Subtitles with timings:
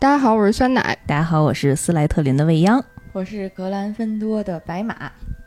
[0.00, 0.96] 大家好，我是酸奶。
[1.06, 2.82] 大家好，我是斯莱特林的未央。
[3.12, 4.96] 我是格兰芬多的白马。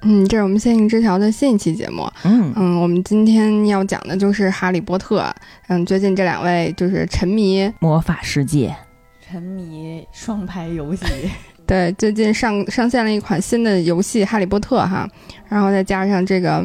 [0.03, 2.07] 嗯，这是我们仙境之桥的新一期节目。
[2.23, 5.21] 嗯嗯，我们今天要讲的就是《哈利波特》。
[5.69, 8.75] 嗯，最近这两位就是沉迷魔法世界，
[9.27, 11.03] 沉迷双排游戏。
[11.65, 15.09] 对，最近上上线了一款新的游戏《哈利波特》哈，
[15.49, 16.63] 然后再加上这个。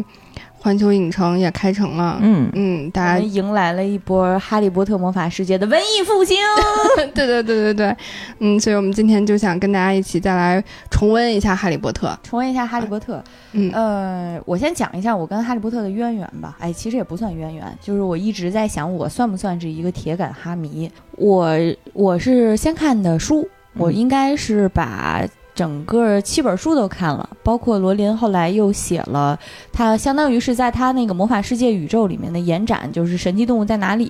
[0.60, 6.36] 环球影城也开城了，嗯嗯，大家迎来了一波《哈利波特魔法世界》的文艺复兴。
[7.14, 7.96] 对对对对对，
[8.40, 13.16] 嗯，所以我们今天就想跟大家一起再来重温一下《哈利波特》，重温一下《哈利波特》。
[13.52, 16.56] 嗯，呃，我先讲一下我跟《哈利波特》的渊源吧。
[16.58, 20.90] 哎，其实也不算渊源，就是我一直在想，我算不算是一个铁杆哈迷？
[21.12, 21.56] 我
[21.92, 25.24] 我是先看的书，我应该是把。
[25.58, 29.36] 整个七本书都看了，包括罗琳后来又写了，
[29.72, 34.08] 他相当于是在他那个魔法世界宇宙里面的延展，就是《神奇动物在哪里》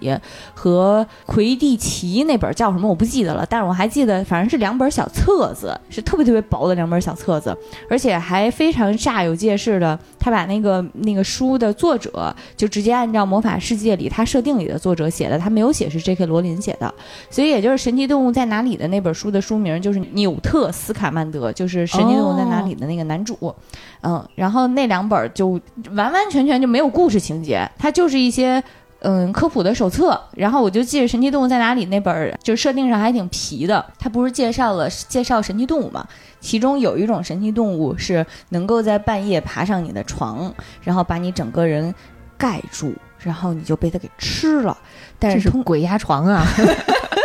[0.52, 7.56] 和魁地奇那本叫什么我不记得了，但是我还记得，反正是两本小册子，是特别特别薄的两本小册子，
[7.88, 16.26] 而且还非常煞有介事的，他把那个那个书的作者就直接按照魔法世界里他设定里的作者写的，他没有写是 J.K.
[16.26, 16.92] 罗琳写的，
[17.30, 21.37] 所以也就是《神奇动物在哪里》的那本书的书名就是纽特斯卡曼德。
[21.52, 23.54] 就是《神奇动物在哪里》的那个男主，
[24.02, 25.48] 嗯，然后那两本就
[25.92, 28.62] 完完全全就没有故事情节，它就是一些
[29.00, 30.20] 嗯科普的手册。
[30.34, 33.84] 然后我就记着《神奇动物在哪里》那本，就设定上还挺皮的。
[33.98, 36.06] 它不是介绍了介绍神奇动物嘛？
[36.40, 41.94] 其中有一种神奇动物是能够在半夜爬上你的床，然后把你整个人
[42.36, 44.76] 盖住，然后你就被它给吃了。
[45.18, 46.46] 但是鬼压床啊！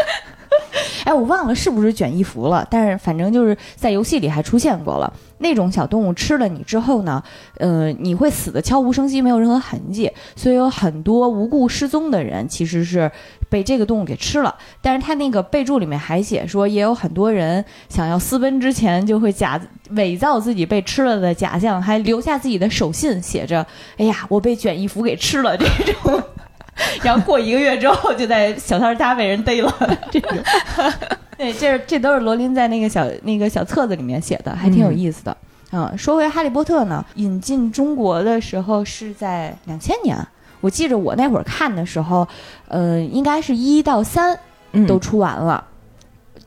[1.13, 5.11] 我忘了是不是卷衣服了，但是反正就是在游戏里还出现过了。
[5.39, 7.21] 那种小动物吃了你之后呢，
[7.57, 10.09] 呃，你会死的悄无声息，没有任何痕迹。
[10.37, 13.11] 所以有很多无故失踪的人其实是
[13.49, 14.55] 被这个动物给吃了。
[14.81, 19.59] 但是他那个备注里面还写说，也有很多人想要私奔之前就会假
[19.89, 23.65] 伪造自己被吃了的假象，还留下自己的手信，写着
[23.99, 26.23] “哎呀，我被卷衣服给吃了”这种。
[27.01, 29.73] 然后过一个月之后，就在小摊家被人逮了。
[30.11, 30.43] 这个，
[31.37, 35.37] 对，这这都是罗琳在那个小那个小册子里面写的，还挺有意思的。
[35.71, 40.15] 嗯，说回《哈利波特》呢，引进中国的时候是在两千年，
[40.61, 42.27] 我记着我那会儿看的时候，
[42.67, 44.37] 呃，应该是一到三
[44.87, 45.63] 都出完了。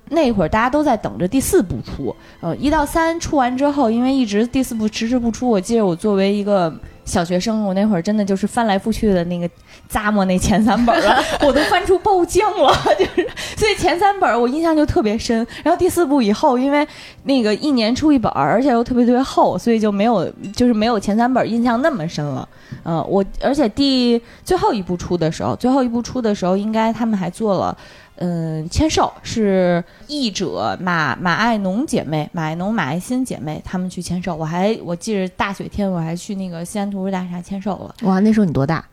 [0.09, 6.73] 那会儿大家都在等着第四部出，呃，一到三出完之后，因为一直第四部迟迟不出，我记得我作为一个
[7.07, 9.49] 小学生，我那会儿真的就是翻来覆去的那个
[9.91, 15.47] 咂摸那前三本儿， 我都翻出爆浆了，就是所以前三本儿我印象就特别深。
[15.63, 16.87] 然后第四部以后，因为
[17.23, 22.47] 那个一年出一本儿，而且又特别特别厚，所以就没有就是没有前三本印象那么深了。
[22.85, 27.77] 嗯，我而且第最后一部出的时候，最后一部出的时候，应该他们还做了。
[28.17, 34.35] 嗯，签售是译者马马爱农姐妹、马爱农、马爱新姐妹他们去签售。
[34.35, 37.95] 我还我记着大雪天我还去那个西安图书大厦签售了。
[38.03, 38.85] 哇，那时候你多大？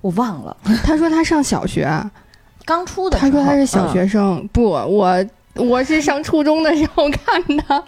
[0.00, 0.56] 我忘了。
[0.82, 1.86] 他说他上小学，
[2.64, 3.18] 刚出的。
[3.18, 5.24] 他说他是小学生，不我。
[5.54, 7.84] 我是上初中的时候看的，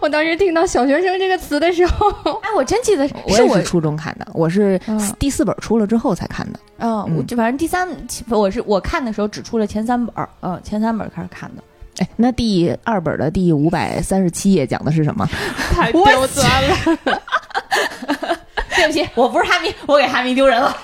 [0.00, 2.08] 我当时听到“小学生”这个词的时候，
[2.42, 3.14] 哎，我真记得是
[3.48, 4.80] 我初中看的，我是
[5.18, 6.60] 第四本出了之后才看的。
[6.78, 7.88] 嗯，我就反正第三，
[8.28, 11.62] 我是我看的时候只出了前三本，嗯，前三本开始看的。
[11.98, 15.28] 哎，那第二本的第五百三十七页讲的是什么？
[15.74, 16.76] 太丢钻了！
[18.76, 20.74] 对不起，我不是哈迷，我给哈迷丢人了。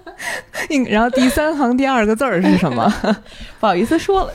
[0.88, 2.92] 然后第三行第二个字儿是什么？
[3.60, 4.32] 不好意思说了。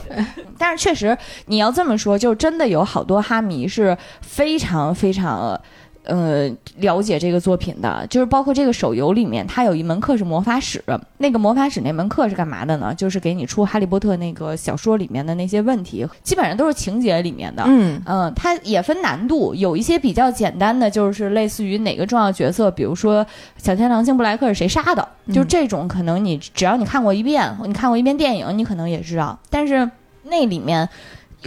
[0.58, 5.60] 但是确实，你要这么说，就真的有好多哈迷是非常非常。
[6.08, 10.80] 呃，了解这个作品的，就是包括这个手游里面，它有一门课是魔法史。
[11.18, 12.94] 那个魔法史那门课是干嘛的呢？
[12.94, 17.64] 就是给你出《哈利波特》那个小说里面的那些问题，基本上都是情节里面的。
[17.66, 23.26] 嗯嗯，它也分难度，有一些比较简单的，就是类似于哪个重要角色，比如说
[23.56, 29.36] 小天狼星布莱克是谁杀的，就这种可能你只要你看过一遍，你看过一遍电影，你可能也知道。
[29.50, 29.90] 但是
[30.30, 30.88] 那里面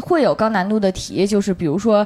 [0.02, 2.06] 会有高难度的题，就是比如说。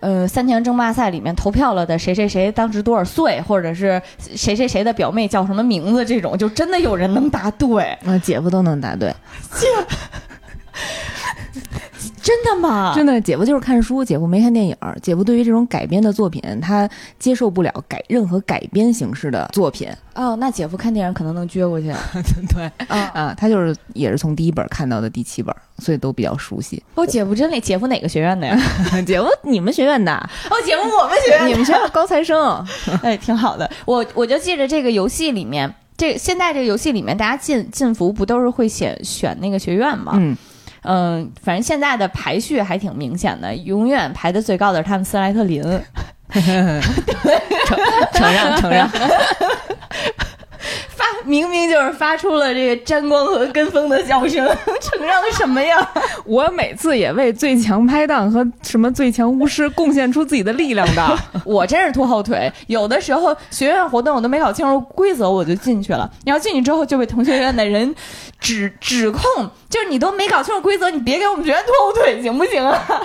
[0.00, 4.00] 呃，三强争霸赛里面投票了的谁谁谁当时多少岁，或者是
[4.34, 7.84] 谁谁谁的表妹叫什么名字，这种就真的有人能答对。
[8.06, 9.14] 啊，姐夫都能答对。
[9.52, 9.66] 姐。
[12.22, 12.92] 真的吗？
[12.94, 14.76] 真的，姐夫就是看书，姐夫没看电影。
[15.02, 16.88] 姐夫对于这种改编的作品，他
[17.18, 19.88] 接受不了改任何改编形式的作品。
[20.14, 21.92] 哦，那姐夫看电影可能能撅过去。
[22.54, 26.82] 对，啊，他就是也是从第一本看到的第七本，所以都比较熟悉。
[26.94, 28.56] 哦，姐夫真厉姐夫哪个学院的呀？
[29.06, 30.12] 姐夫你们学院的？
[30.50, 32.64] 哦，姐夫我们学院，你们学校高材生。
[33.02, 33.70] 哎，挺好的。
[33.86, 40.12] 我我就记着这个游戏里面，这现在这个游戏里面，大家进进服不都是会选选那个学院吗？
[40.16, 40.36] 嗯。
[40.82, 45.62] 嗯、反正现在的排序还挺明显的，永远排的最高的是他们斯莱特林。
[46.32, 47.76] 承
[48.14, 48.88] 承让承让，
[50.88, 54.46] 发明明就是发出了这个沾光和跟风的笑声，
[54.80, 55.76] 承让什么呀？
[56.24, 61.18] 我每次也为最强拍档和什么最强巫师贡献出自己的力量的。
[61.44, 66.10] 我真是拖后腿，有的时候学院活动我都没搞清楚规则，我就进去了。
[66.24, 67.94] 然后进去之后就被同学院的人
[68.38, 69.22] 指指控，
[69.68, 73.02] 就是你都没搞清楚规则，你别给我们学院拖后腿行不行啊？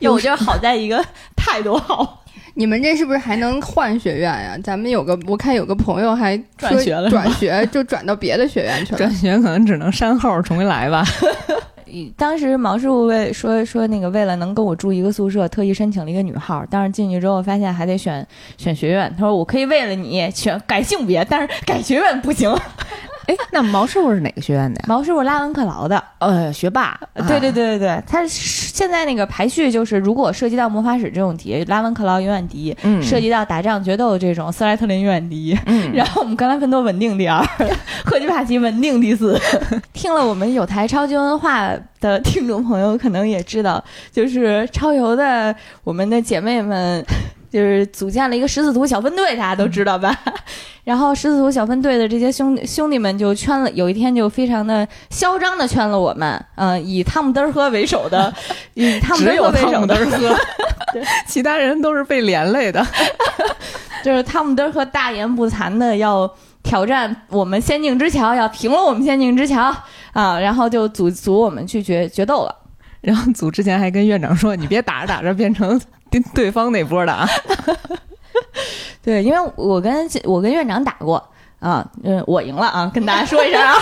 [0.00, 1.04] 有我觉得好在一个
[1.36, 2.19] 态度好。
[2.54, 4.58] 你们这是不是还能换学院呀？
[4.62, 9.10] 咱们有个，我看有个朋友还转学了转学就转到别的学院去了转。
[9.10, 11.04] 学可能只能删号重新来吧。
[12.16, 16.64] 当时毛师傅为说说那个为了能跟我住一个宿舍，特意申请了一个女号。
[16.70, 18.24] 但是进去之后发现还得选
[18.56, 22.48] 选学院，他说我可以为了你选改性别，但是改学院不行。
[23.30, 24.84] 哎，那毛师傅是哪个学院的呀？
[24.88, 26.98] 毛师傅拉文克劳的，呃，学霸。
[27.28, 35.56] 对对对对对，他现在那个排序就是，如果涉及到魔法史这种题，拉文克劳永远第一；嗯，涉及到打仗决斗这种，斯莱特林永远第一。
[35.66, 37.40] 嗯，然后我们格兰芬多稳定第二，
[38.04, 39.40] 赫奇帕奇稳定第四。
[39.92, 45.54] 听了我们有台超级文化的听众朋友可能也知道，就是超游的
[45.84, 47.04] 我们的姐妹们。
[47.50, 50.16] 就是组建了一个十字图小分队，大家都知道吧？
[50.84, 58.32] 然后十字图小分队的这些兄兄弟们就圈了，有一天就非常的嚣张的圈了我们，嗯、以汤姆德尔赫为首的，
[58.74, 60.36] 以汤姆德赫为首的尔赫，
[61.26, 62.84] 其他人都是被连累的。
[64.02, 66.28] 就是汤姆德尔赫大言不惭的要
[66.62, 69.74] 挑战我们仙境之桥，要平了我们仙境之桥
[70.12, 72.56] 啊，然后就组组我们去决决斗了。
[73.02, 77.28] 然后组之前还跟院长说：“你别打着打着变成对 对方那波的啊。
[79.02, 81.26] 对，因为我跟我跟院长打过
[81.58, 83.74] 啊，嗯，我赢了啊，跟大家说一声啊。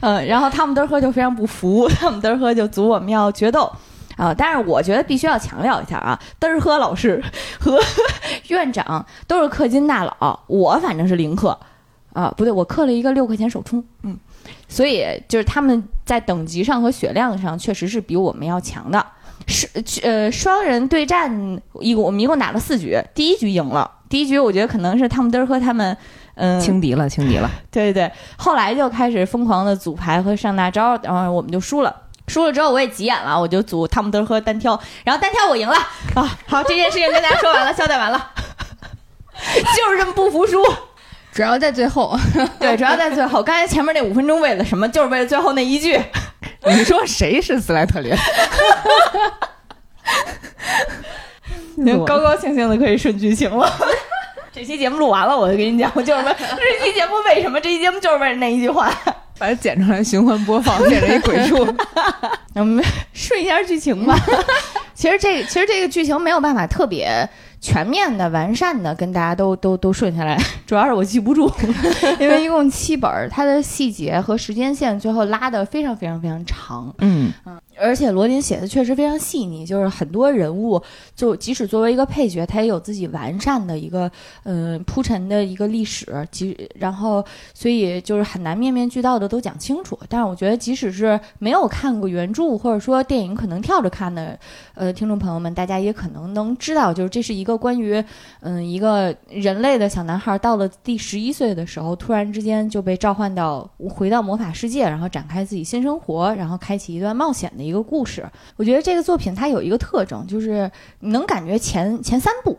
[0.00, 3.70] 嗯， 然后他们嘚呵就非常不服，他们嘚呵就组我们要决斗
[4.16, 4.32] 啊。
[4.32, 7.22] 但是我觉得必须要强调一下啊，嘚呵老师
[7.58, 7.80] 和
[8.48, 11.56] 院长都是氪金大佬，我反正是零氪
[12.12, 14.16] 啊，不对，我氪了一个六块钱首充，嗯，
[14.68, 19.04] 所以就是他们在等级上和血量上确实是比我们要强的。
[19.46, 19.68] 是
[20.02, 23.90] 呃，双人对战一共我们一共打了四局，第一局赢了。
[24.08, 25.96] 第一局我觉得可能是汤姆德和他们，
[26.34, 27.50] 嗯、轻敌了，轻敌了。
[27.70, 31.94] 对对对，后来就开始疯狂的组牌和上大招，然后我们就输了。
[32.28, 35.74] 输了之后我也急眼了，我就组汤姆德和单挑，然后单挑我赢了
[36.14, 36.38] 啊！
[36.46, 38.30] 好，这件事情跟大家说完了，交代完了，
[39.76, 40.62] 就是这么不服输。
[41.32, 42.14] 主要在最后，
[42.60, 44.86] 对，主要在最后，刚才前面那五分钟为了什么？
[44.88, 45.98] 就是为了最后那一句。
[46.66, 48.14] 你说谁是斯莱特林？
[52.06, 53.70] 高高兴兴的可以顺剧情了。
[54.52, 57.60] 这期节目录完了，我就跟你讲，我就是为 这期节目为什么？
[57.60, 58.92] 这期节目就是为了那一句话。
[59.38, 61.66] 把它剪出来循环播放，变成一鬼畜。
[62.54, 64.16] 我们顺一下剧情吧。
[64.94, 67.28] 其实这其实这个剧情没有办法特别
[67.62, 70.36] 全面的、完善的跟大家都都都顺下来，
[70.66, 71.48] 主要是我记不住，
[72.18, 76.92] 因为一共七本儿，它的细节和时间线最后拉的非常非常非常长。
[76.98, 77.32] 嗯，
[77.78, 80.80] 而且罗琳写的确实非常细腻，就是很多人物，
[81.16, 84.10] 就即使作为一个配角，他也有自己完善的一个
[84.44, 87.24] 嗯、铺陈的一个历史，即然后
[87.54, 89.98] 所以就是很难面面俱到的都讲清楚。
[90.08, 94.38] 但是我觉得，即使是没有看过原著或者说电影可能跳着看的
[94.74, 98.02] 呃听众朋友们，大家也可能能知道，就是这是一个关于
[98.40, 108.28] 嗯一个人类的小男孩到了第十一岁的时候，突然之间就被召唤到回到魔法世界，然后展开自己新生活，然后开启一段冒险的一个故事。
[108.56, 112.58] 我觉得这个作品它有一个特征，就是你能感觉前前三部，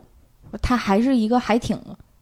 [0.61, 1.77] 它还是一个还挺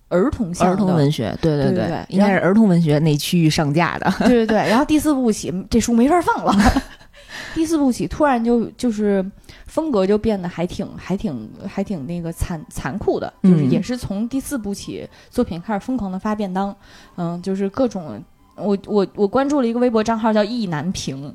[0.10, 4.12] 儿童儿童文学，对对对对对应该是儿童文学那区域上架的。
[4.20, 6.54] 对对对，然后第四部起这书没法放了，
[7.56, 9.26] 第四部起突然就就是
[9.68, 16.76] 风格就变得还挺还挺还挺那个残残酷的，就是嗯也是从第四部起作品开始疯狂的发便当，
[17.16, 18.22] 嗯，就是各种。
[18.56, 21.34] 我我我关注了一个微博账号叫意难平，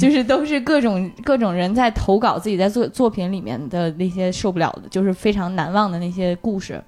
[0.00, 6.82] 就是都是各种各种人在投稿自己在作作品里面的那些受不了的，就是非常难忘的那些故事。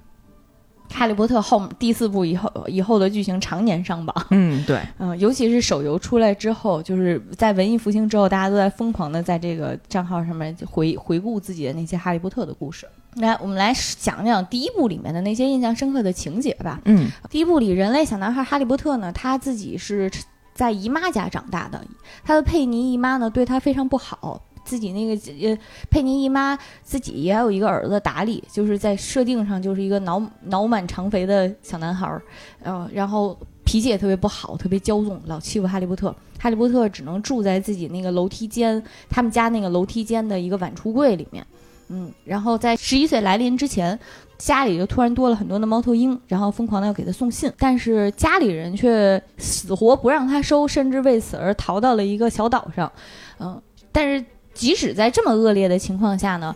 [0.94, 12.86] 哈利波特后第四部以后以后的剧情常年上榜，嗯，对， 嗯，尤其是手游出来之后，就是在文艺复兴之后，大家都在疯狂的在这个账号上面回回顾自己的那些哈利波特的故事。
[13.16, 16.80] 来，我们来讲讲第一部里面的那些印象深刻的情节吧。
[16.84, 20.10] 嗯第一部里，人类小男孩哈利波特呢，他自己是
[20.54, 21.84] 在姨妈家长大的，
[22.24, 24.40] 他的佩妮姨妈呢对他非常不好。
[24.64, 25.12] 自己那个
[25.46, 25.58] 呃，
[25.90, 32.22] 佩妮姨妈自己也有一个儿子达利，就是在设定上就是一个脑脑满肠肥的小男孩儿，
[32.62, 36.14] 呃，然后脾气也特别不好，特别骄纵，老欺负哈利波特。
[36.38, 41.46] 哈利波特只能住在自己那个楼梯间，他们家那个楼梯间的一个碗橱柜里面。
[41.88, 43.98] 嗯，然后在十一岁来临之前，
[44.38, 52.90] 家里就突然多了很多的猫头鹰，然后疯狂的要给他送信，但是家里人却死活不让他收，甚至为此而逃到了一个小岛上。
[53.38, 53.60] 嗯，
[53.92, 56.54] 但是即使在这么恶劣的情况下呢，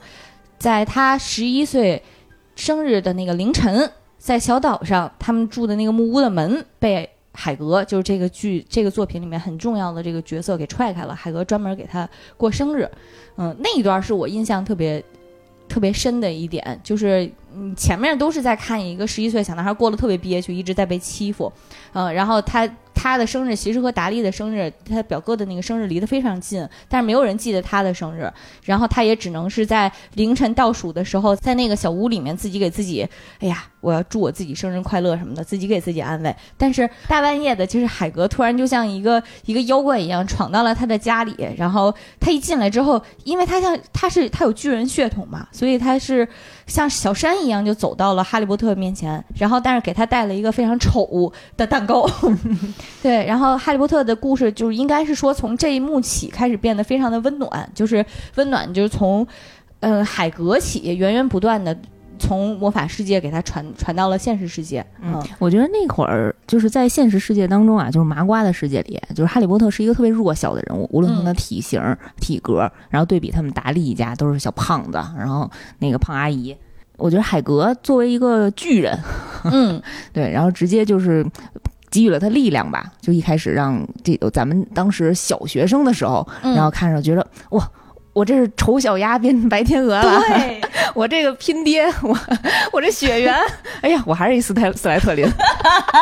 [0.59, 2.00] 在他十一岁
[2.55, 11.14] 生日的那个凌晨，在小岛上，他们住的那个木屋的门被海格，就是这个剧这个作品里面很重要的这个角色给踹开了。
[11.14, 12.88] 海格专门给他过生日，
[13.37, 15.05] 嗯，那一段是我印象特别
[15.69, 21.52] 特别深的一点，就是嗯前面都是在看一个十一岁小男孩过得特别憋屈，一直在被欺负，
[21.93, 22.69] 嗯，然后他。
[23.00, 28.28] 他的生日其实和达利的生日，他表哥的那个生日离得非常近，但是没有人记得他的生日，
[28.64, 36.35] 然后他也只能是在凌晨倒数的时候，在那个小屋里面自己给自己，哎呀，我要祝我自己生日快乐什么的，自己给自己安慰。
[36.57, 46.26] 但是大半夜的，就是海格突然就像一个一个妖怪一样闯到了他的家里，然后他一进来之后，因为他像他是他有巨人血统嘛，所以他是
[46.69, 52.09] 像小山一样就走到了哈利波特面前，然后但是给他带了一个非常丑的蛋糕。
[53.03, 58.05] 对，然后哈利波特的故事就是应该是说从这一幕起开始变得非常的温暖，就是
[58.37, 59.27] 温暖就是从，
[59.81, 61.77] 嗯海格起源源不断的
[62.19, 64.85] 从魔法世界给他传传到了现实世界。
[65.01, 71.81] 嗯，我觉得那会儿就是在现实世界当中啊，就是麻瓜的世界里，就是哈利波特是一个特别弱小的人物，无论从他体型、
[72.21, 76.55] 体格，然后对比他们达利一家都是小胖子，然后那个胖阿姨，
[76.97, 78.99] 我觉得海格作为一个巨人，
[79.45, 79.81] 嗯，
[80.13, 81.25] 对，然后直接就是。
[81.91, 87.67] 给予了他力量吧，就一开始让这咱们当时小学生的时候，然后看着觉得哇，
[88.19, 90.61] 我这是丑小鸭变成白天鹅了，对，
[90.93, 92.19] 我这个拼爹，我
[92.73, 93.33] 我这血缘，
[93.81, 95.25] 哎呀，我还是一斯泰斯莱特林，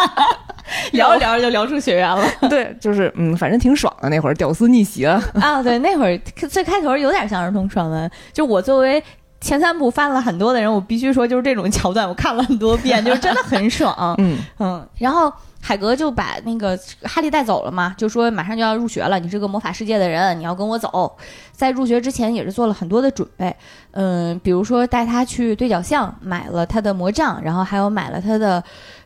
[0.93, 5.23] 聊着聊着就聊出血缘了， 对，就是嗯，反正挺爽的那会儿，屌丝逆袭了。
[5.35, 6.19] 啊，对，那会儿
[6.49, 9.03] 最开头有点像儿童爽文，就我作为
[9.41, 15.33] 前三部翻了很多的人，我必须说就是这种桥段，我看了很多遍，就是真的很爽， 嗯嗯，然后。
[15.59, 21.17] 海格就把那个哈利带走了嘛，就说马上就要入学了，你是个魔法世界的人，你要跟我走。
[21.51, 23.57] 在入学之前也是做了很多的准备，
[23.91, 28.63] 嗯，比如说带他去对角巷买了他的魔杖，然后还有买了他的，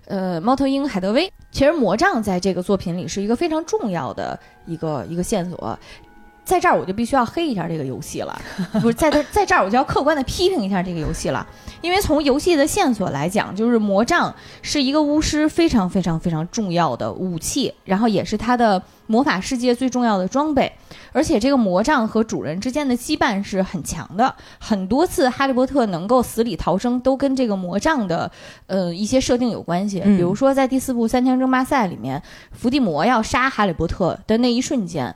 [0.07, 1.33] 呃，猫头鹰海德威。
[1.51, 5.79] 其实魔杖在这个作品里是一个非常重要的一个一个线索。
[6.45, 8.41] 在这儿我就必须要黑一下这个游戏了，
[8.81, 11.47] 不是在这在这儿我就要客观的批评一下这个游戏了，
[11.81, 20.73] 因为从游戏的线索来讲，就是魔杖是一个巫师非常非常非常重要的武器，然后也是他的魔法世界最重要的装备，
[21.13, 28.31] 而且这个魔杖和主人之间的羁绊是很强的，很多次哈利波特能够死里逃生都跟这个魔杖的
[28.67, 32.21] 呃一些设定有关系，比如说在第四部三强争霸赛里面，
[32.51, 35.15] 伏地魔要杀哈利波特的那一瞬间。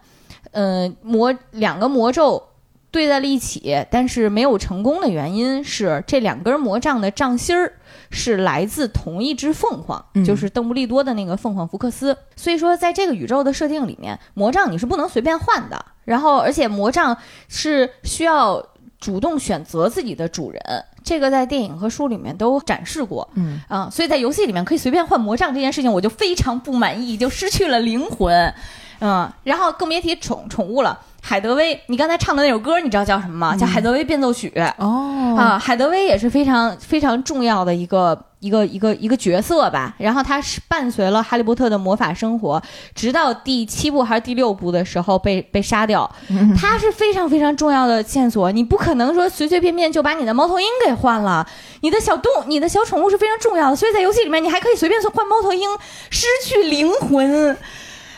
[0.54, 2.42] 嗯，魔两个魔咒
[2.90, 7.72] 对在了一起，但是没有成功的原因是这两根魔杖的杖芯儿
[8.10, 12.16] 是来自同一只凤凰，就是邓布利多的那个凤凰福克斯。
[12.36, 15.84] 所以说，在这个宇宙的设定里面，魔杖你是不能随便换的。
[16.04, 17.16] 然后，而且魔杖
[17.48, 18.64] 是需要
[19.00, 20.62] 主动选择自己的主人，
[21.02, 23.28] 这个在电影和书里面都展示过。
[23.34, 28.54] 嗯啊，所以在游戏里面可以随便换魔杖这件事情，我就非常不满意，就失去了灵魂。
[29.00, 30.98] 嗯，然后更别提宠宠物了。
[31.26, 33.56] 海德薇，你刚才唱的那首歌，你知道叫什么吗？
[33.56, 34.52] 叫《海德薇变奏曲》。
[34.76, 39.94] 哦，啊，海德薇也是非常非常重要的一个一个一个一个角色吧。
[39.96, 42.62] 然后他是伴随了哈利波特的魔法生活，
[42.94, 46.08] 直到第七部还是第六部的时候被被杀掉。
[46.54, 51.46] 他是非常非常重要的线索，你不可能说随随便便就把你的猫头鹰给换了。
[51.80, 55.70] 你的小动，你的小宠物是非常重要的，所以在游戏里面你还可以随便换猫头鹰，
[56.10, 57.56] 失去灵魂。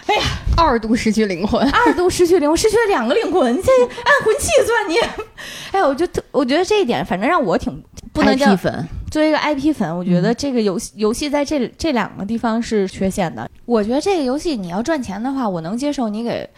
[0.06, 0.22] 哎呀，
[0.56, 4.96] 二度失去灵魂，二度失去灵魂，失去了两个灵魂，你这按魂器算你。
[5.72, 7.82] 哎呀，我就特，我觉得这一点，反正让我挺
[8.12, 8.86] 不能叫粉。
[9.10, 13.48] 作为一个 IP 粉，我觉得这个游戏游戏在这这两个地方是缺陷的。
[13.64, 16.48] 我觉得这个游戏你要赚钱的话，我能接受你给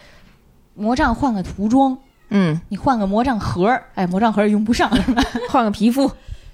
[0.75, 1.97] 魔杖换个涂装，
[2.29, 4.89] 嗯，你换个魔杖盒儿，哎，魔杖盒儿用不上，
[5.49, 6.09] 换个皮肤，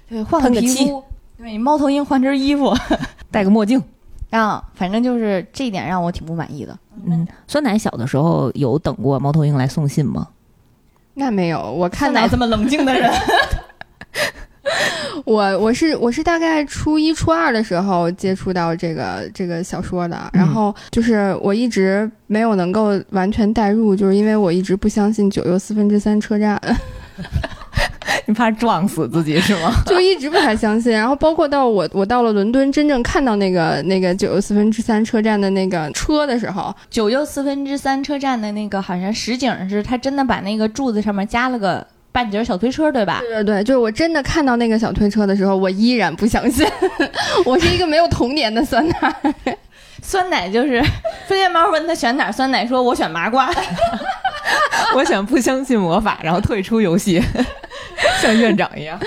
[0.08, 1.02] 对，换个皮肤，
[1.38, 2.74] 对，你猫头鹰换身衣服，
[3.30, 3.82] 戴个墨镜。
[4.40, 6.78] 啊，反正就是这一点让我挺不满意的。
[7.04, 10.28] 嗯，酸奶小的时候有等过猫头鹰来送信吗？
[11.14, 13.10] 那没有，我看到这么冷静的人，
[15.24, 26.60] 我我是我是大概初一初二的时候接触到这个这个小说的，然后就是我一直没有能够完全代入，就是因为我一直不相信九又四分之三车站。
[28.26, 29.72] 你怕撞死自己是吗？
[29.86, 30.92] 就一直不太相信。
[30.92, 43.20] 然后包括到我我到了伦敦，真正看到那个那个九又四分之三车站的那个车的时候，九又四分之三车站的那个好像实景是，他真的把那个柱子上面加了个半截小推车，对吧？
[43.20, 46.66] 对对对，就是我真的看到那个小推车的时候，我依然不相信。
[47.44, 49.56] 我是一个没有童年的酸奶。
[50.06, 50.80] 酸奶就是
[51.26, 53.50] 飞天猫问他选哪儿，酸奶说我选麻瓜。
[54.94, 57.20] 我想不相信魔法，然后退出游戏，
[58.22, 58.98] 像院长一样。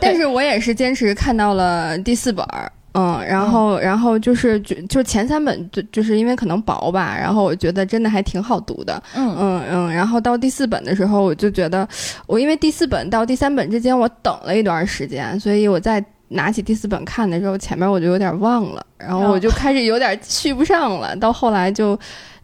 [0.00, 11.88] 但是我也是坚持看到了第四本儿，嗯，然后然后就是就就前三本就就是因为可能薄吧，然后我觉得真的还挺好读的，嗯嗯嗯，然后到第四本的时候，我就觉得
[12.26, 21.98] 我因为第四本到第三本之间我等了一段时间，所以我在拿起第四本看的时候，前面我就有点忘了，然后我就开始有点续不上了，到后来就。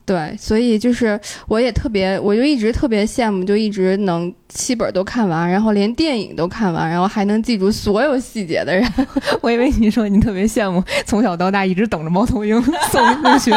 [0.06, 1.18] 对，所以就是
[1.48, 8.86] 我也特别，我就一直特别羡慕，就一直能七本都看完，然后连电影都看完，然后还能记住所有细节的人。
[9.40, 13.52] 我以为你说你特别羡慕从小到大一直等着猫头鹰送入学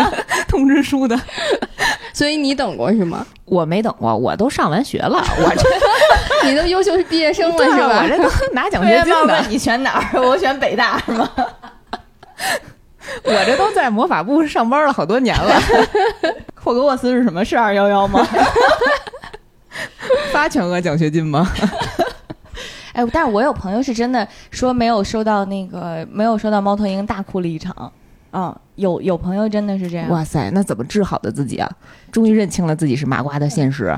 [0.48, 1.20] 通知书的，
[2.14, 3.26] 所以你等过是吗？
[3.44, 8.04] 我没等过，我都上完学了，我这 你都优秀毕业生了是吧？
[8.04, 9.46] 我这都拿奖学金的。
[9.50, 10.22] 你选哪儿？
[10.22, 11.30] 我选北大是吗？
[13.24, 15.60] 我这都在魔法部上班了好多年了。
[16.56, 17.44] 霍格沃茨是什么？
[17.46, 18.26] 是二幺幺吗？
[20.32, 21.48] 发全额奖学金吗？
[22.94, 27.92] 哎，但是我有朋友是真的说没有收到那个，没有收到猫头鹰，大哭了一场。
[28.34, 30.10] 嗯，有有朋友真的是这样。
[30.10, 31.70] 哇塞，那怎么治好的自己啊？
[32.12, 33.98] 终于认清了自己是麻瓜的现实。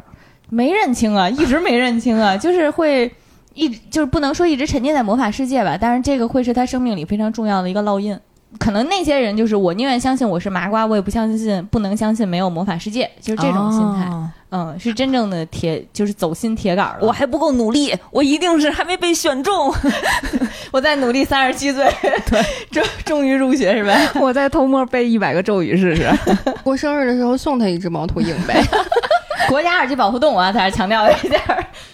[0.50, 3.12] 没认清啊，一直没认清啊，就是会
[3.54, 8.18] 一就是不能说一直沉浸在魔法世界吧，但是这个会是他生命里非常重要的一个烙印。
[8.58, 14.10] 可能那些人就是我宁愿相信我是麻瓜，我也不相信不能相信没有魔法世界，就是这种心态。
[14.10, 17.06] 哦嗯，是真正的铁，就是走心铁杆儿了。
[17.06, 19.72] 我还不够努力，我一定是还没被选中。
[20.74, 21.88] 我在努力，三十七岁，
[22.32, 23.96] 对，终 终于入学是吧？
[24.20, 26.10] 我再偷摸背一百个咒语试试。
[26.64, 28.60] 过生日的时候送他一只猫头鹰呗。
[29.48, 31.38] 国家二级保护动物啊，在这强调一下，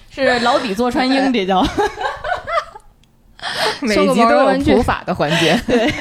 [0.10, 1.62] 是牢底坐穿鹰，这叫。
[3.82, 5.60] 每集都有普法的环节。
[5.68, 5.92] 对。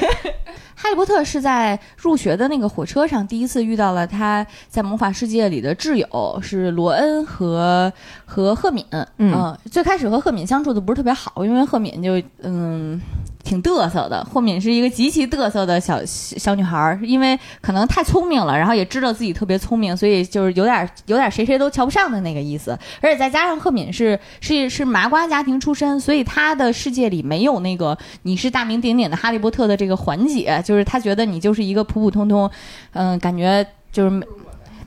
[0.77, 7.91] 哈利波特是在入学的那个火车上第一次遇到了他在魔法世界里的挚友，是罗恩和
[8.25, 8.85] 和赫敏。
[9.17, 13.01] 嗯，最开始和赫敏相处的不是特别好，因为赫敏就嗯
[13.45, 14.21] 挺嘚瑟的。
[14.25, 22.77] 赫敏是一个极其嘚瑟的小小女孩儿，因为可能太聪明了，然后也知道自己特别聪明，所以就是有点有点谁谁都瞧不上的那个意思。
[22.99, 32.49] 而且再加上赫敏是是是麻瓜家庭出身，所以她的世界里没有那个你是大名鼎鼎的哈利波特的这个环节，就是她觉得你就是一个普普通通，
[32.93, 34.27] 嗯，感觉就是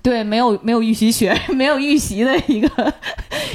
[0.02, 2.94] 对没有没有预习学 没有预习的一个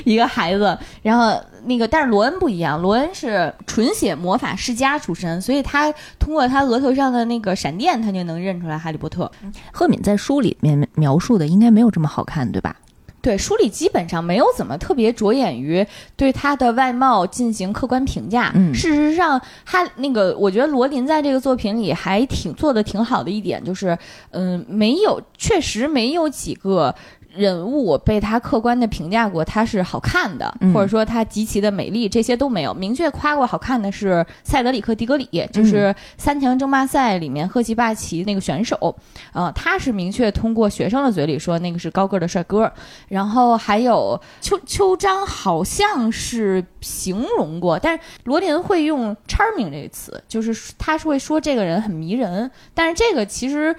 [0.03, 0.77] 一个孩子。
[1.01, 9.31] 然后那个，但是罗恩不一样，罗恩是纯血魔法世家出身，所以他通过他额头上的那个闪电，他就能认出来哈利波特。
[9.71, 12.75] 赫敏在书里面描述的应该没有这么好看，对吧？
[13.23, 15.83] 对，书里基本上没有怎么特别着眼于
[16.17, 18.51] 对他的外貌进行客观评价。
[18.53, 23.97] 嗯事实上，他那个，我觉得罗琳在这个作品里还挺做的挺好的一点，就是，
[24.31, 26.93] 嗯，没有，确实没有几个。
[27.35, 32.73] 人物被他客观的评价过，他是好看的，嗯或者说他极其的美丽，这些都没有。
[32.73, 38.95] 明确夸过好看的是塞德里克·迪格里，就是三强争霸赛里面赫奇霸奇那个选手，
[39.33, 42.71] 呃，他是明确通过学生的嘴里说那个是高个儿的帅哥，
[43.07, 53.75] 然后还有秋秋章好像是形容过，但是罗琳会用 charming 这个词，就是他是会说这个人很迷人，但是这个其实。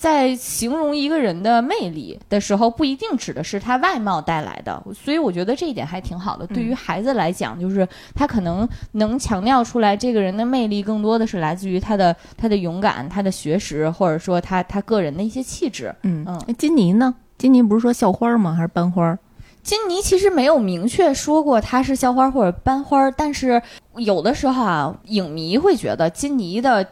[0.00, 6.46] 在形容一个人的魅力的时候，不一定指的是他外貌带来的，所以我觉得这一点还挺好的。
[6.46, 15.94] 对于孩子来讲，就是他可能能强调出来这个人的魅力，更多的是来自于他的他的勇敢、他的学识，或者说他他个人的一些气质。
[16.04, 17.14] 嗯嗯哎金妮呢？
[17.36, 18.54] 金妮不是说校花吗？
[18.54, 19.18] 还是班花？
[19.62, 23.60] 金妮其实没有明确说过她是校花或者班花，但是
[23.96, 26.86] 有的时候啊，影迷会觉得金妮的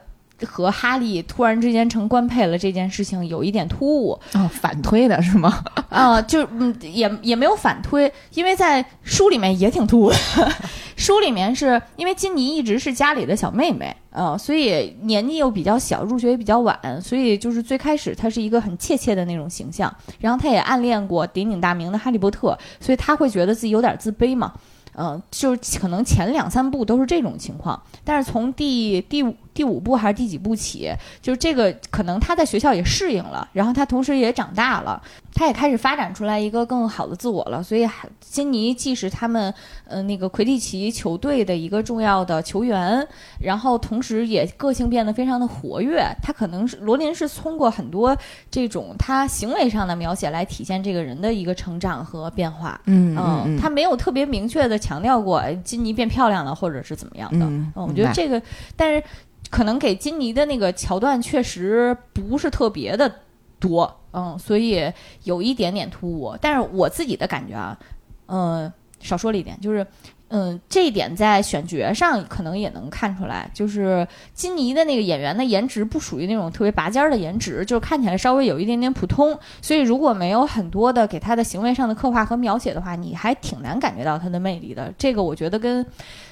[0.47, 4.19] 和哈利突然之间成官配了这件事情有一点突兀。
[4.35, 5.63] 哦，反推的是吗？
[5.89, 10.17] 啊、就嗯，也也没有反推，因为在书里面也挺突兀的。
[10.97, 19.95] 书里面是因为金妮一直是家里的小妹妹，呃，所以年纪又比较小，入学也比较晚，所以就是最开始她是一个很怯怯的那种形象。
[20.19, 24.53] 然后她也暗恋过鼎鼎大名的哈利波特，所以她会觉得自己有点自卑嘛。
[25.01, 30.89] 嗯、就是可能前两三部都是这种情况，但是从第第五第五部还是第几部起，
[31.21, 35.03] 就是这个可能他在学校也适应了，然后他同时也长大了，
[35.35, 37.61] 他也开始发展出来一个更好的自我了。
[37.61, 37.85] 所以
[38.21, 39.53] 金尼既是他们
[39.85, 43.05] 呃那个魁地奇球队的一个重要的球员，
[43.41, 46.07] 然后同时也个性变得非常的活跃。
[46.23, 48.17] 他可能是罗琳是通过很多
[48.49, 52.81] 这种他行为上的描写来体现这个人的一个成长和变化。
[52.85, 57.45] 嗯嗯，他没有特别明确的强调过金妮变漂亮了或者是怎么样的。
[57.47, 58.41] 嗯，我觉得这个，
[58.77, 59.03] 但是。
[59.51, 63.11] 可能给金妮的那个桥段确实不是特别的
[63.59, 64.93] 多，嗯，所以
[65.25, 66.37] 有一点点突兀。
[66.41, 67.79] 但是我自己的感觉啊，
[68.27, 69.87] 嗯，少说了一点，就是，
[70.29, 79.37] 嗯，这一点在选角上可能也能看出来，就是金妮的那个演员的颜值不属于那种特别拔尖儿的颜值，就是看起来稍微有一点点普通。
[79.63, 84.93] 所以如果没有很多的给他的行为上的刻画和描写的话，你还挺难感觉到他的魅力的。
[84.99, 85.85] 这个我觉得跟。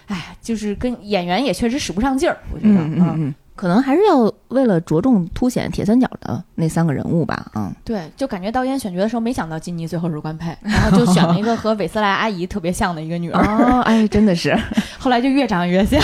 [0.06, 14.56] 哎，就是跟演员也确实使不上劲儿，我觉得，嗯嗯，可能还是要为了着重凸显铁三角的那三个人物吧，嗯，对，就感觉导演选角的时候没想到金妮最后是官配， 然后就选了一个和韦斯莱阿姨特别像的一个女儿， 哦，哎，真的是，
[14.98, 16.00] 后来就越长越像，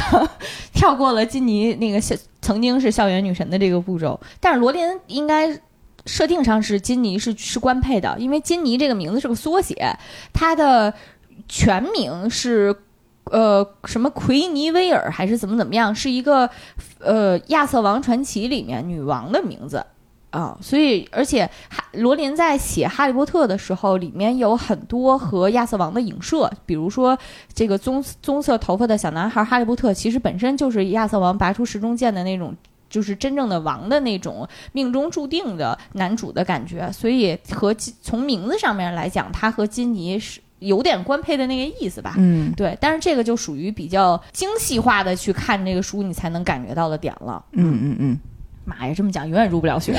[0.74, 5.48] 跳过了金妮那个校曾经是校园女神的这个步骤，但是罗琳应该
[6.06, 9.96] 设定上是金妮是是官配的，因为金妮这个名字是个缩写，
[10.32, 10.92] 她的
[11.46, 12.74] 全名是。
[13.30, 16.50] 呃，什么奎尼威尔还是怎么怎么样，是一个
[16.98, 19.82] 呃《亚瑟王传奇》里面女王的名字
[20.30, 27.16] 啊，所以而且哈罗琳在写《哈利波特》的时候，里面有很多和亚瑟王的影射，比如说
[27.54, 32.54] 这个棕棕色头发的小男孩哈利波特，其实本身就是亚瑟王拔出时钟剑的那种，
[32.90, 40.41] 就是真正的王的那种命中注定的男主的感觉，所以和从名字上面来讲，他和金妮是。
[40.62, 47.44] 有点官配的那个意思吧，嗯，对，但是这个就属于比较精细化的去看这个书，你才能感觉到的点了。
[47.52, 48.18] 嗯嗯嗯，
[48.64, 49.94] 妈呀，这么讲永远入不了学，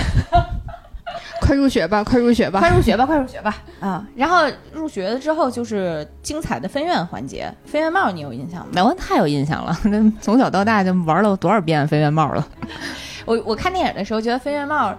[1.42, 4.08] 快入学吧，快入学吧，快入学吧，快入学吧啊！
[4.16, 8.84] 然后入学了之后就是精彩的分院环节，分院帽你有印象吗？
[8.84, 12.48] 我太有印象了， 那从小到大就玩了多少遍分院帽了。
[13.26, 14.94] 我我看电影的时候觉得分院帽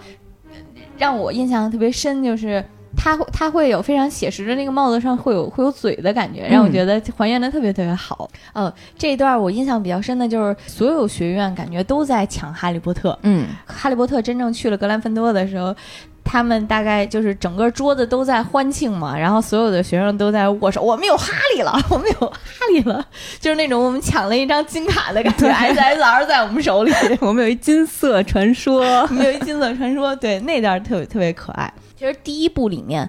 [0.98, 2.64] 让我印象特别深，就是。
[2.96, 8.28] 它会，它会有非常写实的那个帽子上会有会有嘴的感觉，让我觉得还原的特别特别好。
[8.54, 13.18] 嗯，这一段我印象比较深的就是所有学院感觉都在抢哈利波特。
[13.22, 15.74] 嗯，哈利波特真正去了格兰芬多的时候，
[16.22, 22.35] 他们大概就是整个桌子都在欢庆嘛，然后所有的学生都在握手，我们有哈利了， 我们有哈
[22.72, 23.04] 利了，
[23.40, 31.72] 就是那种我们抢了一张金卡的感觉，SSR 在我们手里， 我们有一金色传说，我们有一金色传说，对，那段特别特别可爱。
[32.04, 33.08] 其实第一部里面，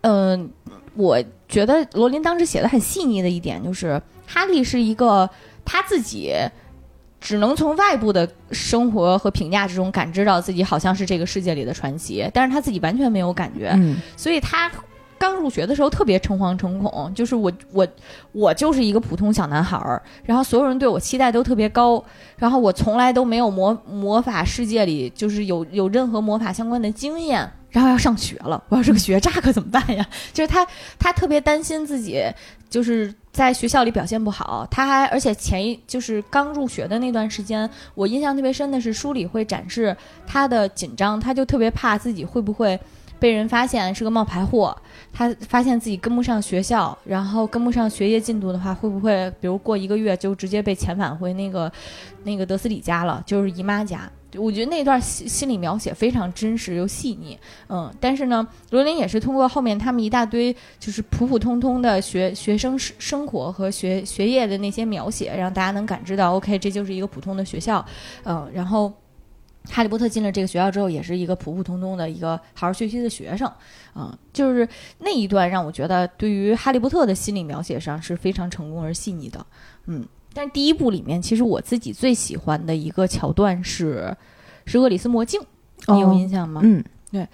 [0.00, 0.50] 嗯，
[0.96, 5.30] 我觉得罗琳当时写的很细腻的一点就是，哈利是一个
[5.64, 6.32] 他自己
[7.20, 13.78] 只能从外部的生活和评价之中感知到自己好像是这个世界里的传奇，但是他自己完全没有感觉，
[14.16, 14.68] 所以他
[15.16, 17.86] 刚入学的时候特别诚惶诚恐，就是我我
[18.32, 22.02] 我就是一个普通小男孩儿，然后所有人对我期待都特别高，
[22.38, 27.48] 然后我从来都没有魔魔法世界里就是有有任何魔法相关的经验。
[27.72, 30.06] 然后要上学了，我要是个学渣可怎么办呀？
[30.32, 30.64] 就是他，
[30.98, 32.22] 他特别担心自己
[32.70, 34.66] 就是在学校里表现不好。
[34.70, 42.78] 他还而且前一就是刚入学的那段时间，我印象特别深的是书里会展示他的紧张，他就特别怕自己会不会
[43.18, 44.76] 被人发现是个冒牌货。
[45.10, 51.72] 他发现自己跟不上学校，然后跟不上学业进度的话，会不会比如过一个月就直接被遣返回那个
[52.24, 54.10] 那个德斯里家了，就是姨妈家。
[54.36, 67.84] 我觉得那段心心理描写非常真实又细腻，嗯，但是呢，罗琳也是通过后面他们一大堆就是普普通通的学学生生生活和学学业的那些描写，让大家能感知到，OK，这就是一个普通的学校，
[68.24, 68.90] 嗯，然后
[69.68, 73.52] 哈利波特进了这个学校之后，也是一个普普通通的一个好好学习的学生，
[73.94, 74.66] 嗯，就是
[74.98, 79.44] 那一段让我觉得对于哈利波特的心理描写上是非常成功而细腻的，
[79.86, 80.06] 嗯。
[80.34, 84.16] 但第一部里面，其实我自己最喜欢的一个桥段是，
[84.64, 85.40] 是厄里斯魔镜，
[85.88, 86.60] 你有印象吗？
[86.64, 87.28] 嗯，对，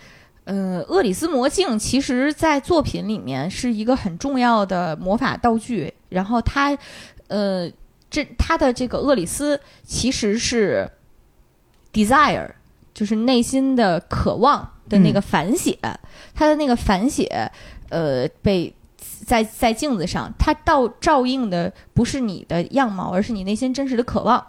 [0.45, 5.95] 呃，厄里斯魔镜其实，在作品里面是一个很重要的魔法道具。
[6.09, 6.77] 然后它，
[7.29, 7.71] 呃，
[8.11, 10.91] 这它的这个厄里斯其实是
[11.93, 12.51] desire，
[12.93, 15.79] 就是内心的渴望的那个反写，
[16.35, 17.51] 它的那个反写，
[17.91, 18.75] 呃，被。
[19.29, 24.43] 在在镜子上，它倒照映的不是你的样貌，而是你内心真实的渴望。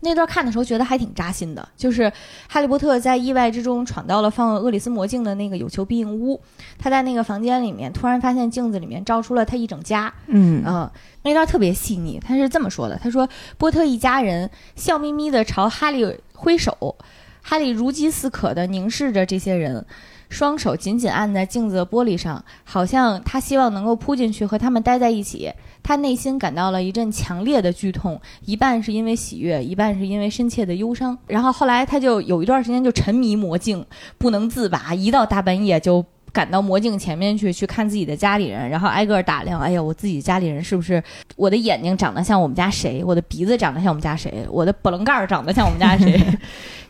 [0.00, 2.12] 那段看的时候觉得还挺扎心的，就是
[2.48, 6.40] 哈利波特在意外之中闯到了放厄里斯魔镜的那个有求必应屋，
[6.78, 10.90] 他在那个房间里面突然发现镜子里面照出了他一整家，嗯嗯，
[11.22, 16.96] 那段特别细腻，他是这么说的：“他说波特一家人笑眯眯地朝哈利挥手，
[17.40, 19.86] 哈利如饥似渴地凝视着这些人，
[20.28, 25.52] 双手紧紧按在镜子的玻璃上，好像他希望能够扑进去和他们待在一起。
[25.82, 31.16] 他内心感到了一阵强烈的剧痛，一半是因为喜悦，一半是因为深切的忧伤。
[31.26, 33.84] 然后后来他就有一段时间就沉迷魔镜，
[34.18, 39.60] 不能自拔，一到大半夜就。”赶到魔镜前面去，去看自己的家里人，然后挨个打量。
[39.60, 41.00] 哎呀，我自己家里人是不是？
[41.36, 43.04] 我的眼睛长得像我们家谁？
[43.04, 44.44] 我的鼻子长得像我们家谁？
[44.50, 46.20] 我的波棱盖长得像我们家谁？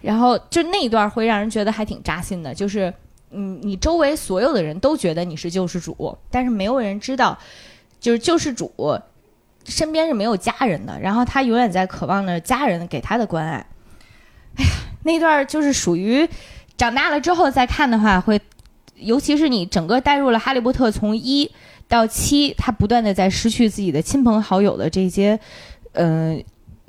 [0.00, 2.90] 然后就那一段会让人觉得还挺扎心的，就是
[3.34, 7.38] 嗯，你周围所有的人都觉得你是救世主，但是没有人知道，
[8.00, 8.72] 就是救世主
[9.64, 13.66] 身边是没有家人的，然后他永远在渴望着家人给他的关爱。
[14.56, 14.70] 哎呀，
[15.02, 16.28] 那段就是属于
[16.76, 18.40] 长大了之后再看的话会。
[18.96, 21.50] 尤其是你整个带入了哈利波特从一
[21.88, 25.38] 到七，他不断的在失去自己的亲朋好友的这些，
[25.94, 26.42] 嗯，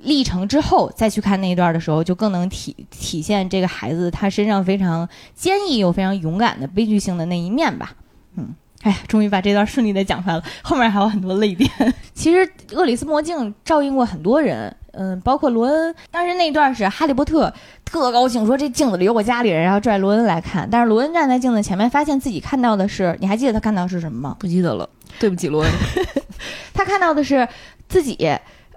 [0.05, 7.93] 历程之后，再去看那一段的时候，就更能体体现这个孩子他身上非常坚毅又非常勇敢的悲剧性的那一面吧。
[8.37, 11.69] 嗯，哎呀，终于把这段顺利的讲出来了，后面还有很多泪点。
[12.13, 14.75] 其实厄里斯魔镜照应过很多人。
[14.97, 20.65] 嗯，包括罗恩，当时那段是哈利波特特高兴，说这镜子里有我家里人，然后拽罗恩来看。
[20.71, 24.37] 但是罗恩站在镜子前面，发现自己看到的是，你还记得他看到是什么吗？
[24.39, 24.89] 不记得了，
[25.19, 25.71] 对不起罗恩。
[26.73, 27.45] 他看到的是
[27.89, 28.15] 自己，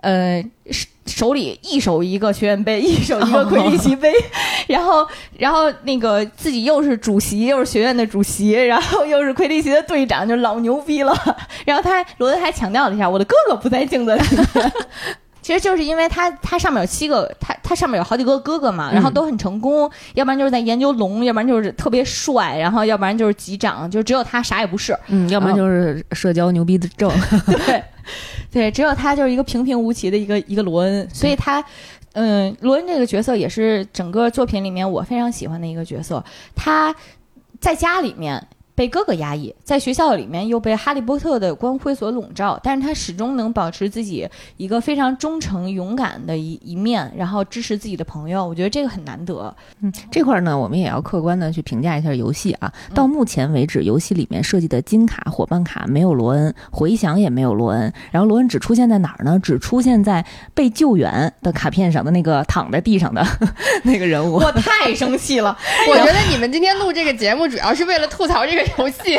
[0.01, 0.45] 呃，
[1.09, 4.13] 手里一手一个学院杯，一手一个魁地奇杯，
[4.69, 11.13] 然后，然后那个自己又是主席，又是学院的主席，然后又是魁地奇的队长，就老牛逼了。
[11.67, 14.23] 然后他罗德还强调了一下，我的哥哥不在镜子里。
[15.41, 27.11] 其实就是因为他，他上面有七个，他他上面有好几个哥哥嘛，然后都很成功，要不然就是在研究龙，要不然就是特别帅，然后要不然就是级长，就只有他啥也不是，嗯，要不然就是社交牛逼的症，
[27.67, 27.83] 对，
[28.51, 31.65] 对，只有他就是一个平平无奇的一个一个罗恩，所以他，
[32.13, 36.95] 嗯，罗恩这个角色也是整个作品里面我非常喜欢的一个角色，他
[37.61, 38.47] 在家里面。
[38.79, 44.25] 被哥哥压抑，在学校里面又被哈利波特的光辉所笼罩，但是他始终能保持自己
[44.57, 48.47] 一个非常忠诚、勇敢的一一面，然后支持自己的朋友。
[48.47, 49.53] 我觉得这个很难得。
[49.81, 52.73] 嗯，这块呢，我们也要客观的去评价一下游戏啊。
[52.95, 59.37] 到目前为止，游戏里面设计的金卡、伙伴卡没有罗恩，回响也没有罗恩，然后罗恩只出现在哪儿呢？
[59.43, 63.27] 只出现在被救援的卡片上的那个躺在地上的
[63.83, 64.35] 那个人物。
[64.35, 65.59] 我太生气了！
[65.91, 68.68] 我觉得你们今天录这个节目主要是为了吐槽这个。
[68.77, 69.19] 游戏，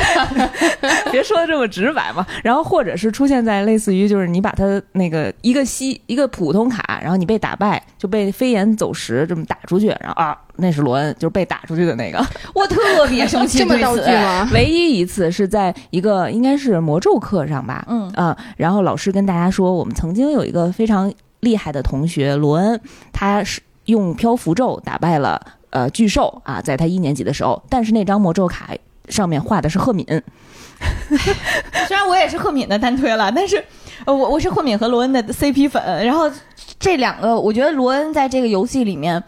[1.12, 2.26] 别说的这么直白嘛。
[2.44, 12.24] 然后或者是出现在类似于就是你把他那个一个西一个普通卡，然后你被打败就被飞檐走石这么打出去，然后啊那是罗恩，就是被打出去的那个。
[12.54, 14.50] 我特别生气，这么道具吗？
[14.54, 22.80] 唯一一次是在一个应该是魔咒课上吧，嗯啊，然后老师跟大家说，我们曾经有一个非常厉害的同学罗恩，
[23.14, 28.70] 他是用漂浮咒打败了呃巨兽啊，在他一年级的时候，但是那张魔咒卡。
[29.10, 30.06] 上面画的是赫敏，
[31.88, 33.64] 虽然我也是赫敏的单推了，但是
[34.06, 36.06] 我我是赫敏和罗恩的 CP 粉。
[36.06, 36.32] 然后
[36.80, 39.22] 这两个，我觉得罗恩在这个游戏里面，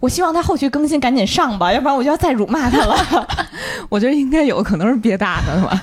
[0.00, 2.96] 我希望他后续更新赶紧上吧，要不然我就要再辱骂他了。
[3.88, 5.82] 我觉得应该有可能是憋大的吧。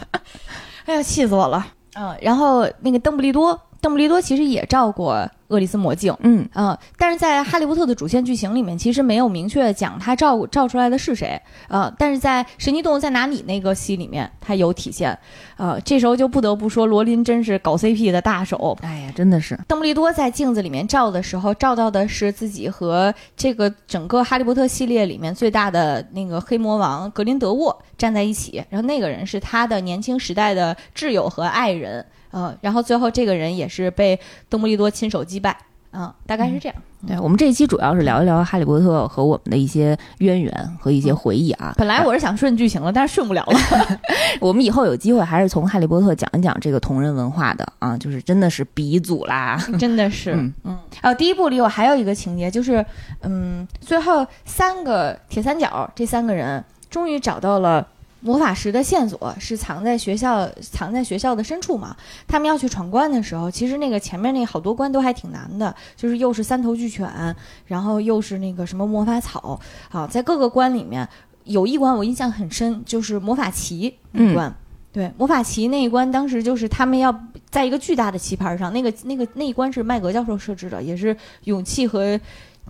[0.85, 1.65] 哎呀，气死我了！
[1.95, 5.29] 嗯，然后那个邓布利多，邓布利多其实也照过。
[5.49, 6.47] 厄里斯魔镜，嗯。
[6.53, 15.17] 啊，但是在《哈利波特》的主线剧情里面，其实没有明确讲他照照出来的是谁，啊，但是在《神奇动物在哪里》那个戏里面，他有体现，
[15.57, 19.59] 啊，这时候就不得不说罗琳真是搞 CP 的大手，哎呀，真的是。
[19.67, 32.05] 邓布利多在镜子里面照的时候，照到的是自己和这个整个《哈利波特》系列里面最大的那个黑魔王格林德沃站在一起，然后那个人是他的年轻时代的挚友和爱人。
[32.31, 35.57] 嗯，然后最后这个人也是被邓布利多亲手击败，
[35.91, 36.75] 嗯，大概是这样。
[37.07, 41.73] 对我们这一期主要是聊一聊哈利波特和我们的一些渊源和一些回忆啊。
[41.77, 43.57] 本来我是想顺剧情了，但是顺不了了。
[44.41, 50.33] 我们以后有机会还是从哈利波特讲一讲这个同人文化的啊，就是真的是鼻祖啦， 真的是。
[50.35, 50.77] 嗯嗯。
[51.01, 52.85] 哦，第一部里我还有一个情节，就是
[53.21, 57.87] 嗯，最后三个铁三角这三个人终于找到了。
[58.21, 61.95] 魔法石的线索是藏在学校，藏在学校的深处嘛？
[62.27, 71.07] 他们要去闯关的时候，其实那个前面那好多关都还挺难的，就是又是三头巨犬，然后又是那个什么魔法草啊，在各个关里面
[71.45, 74.53] 有一关我印象很深，就是魔法旗那关。
[74.91, 77.13] 对，魔法旗那一关，当时就是他们要
[77.49, 82.19] 在一个巨大的棋盘上，那个那个那一关是麦格教授设置的，也是勇气和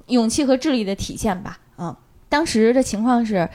[0.07, 1.57] 勇气和智力的体现吧。
[1.77, 1.95] 嗯，
[2.27, 3.49] 当时的情况是，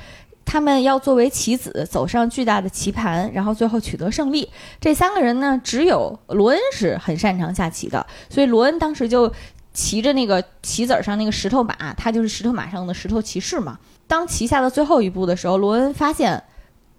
[0.44, 4.48] 他们要作为棋子走上巨大的棋盘，然后最后取得胜利。
[4.80, 9.32] 这三个人呢，只有罗恩是很擅长下棋的，所以罗恩当时就
[9.72, 13.78] 骑着那个棋子儿上那个石头马，他就是石头马上的石头骑士嘛。
[14.06, 16.42] 当棋下到最后一步的时候，罗恩发现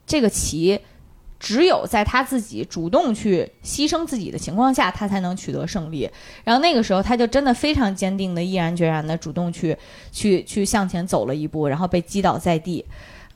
[0.06, 0.80] 这个棋。
[1.38, 6.10] 只有在他自己主动去牺牲自己的情况下，他才能取得胜利。
[6.46, 9.78] 然后那个时候，他就真的非常坚定的、毅然决然的主动去、
[10.12, 12.84] 去、去向前走了一步，然后被击倒在地，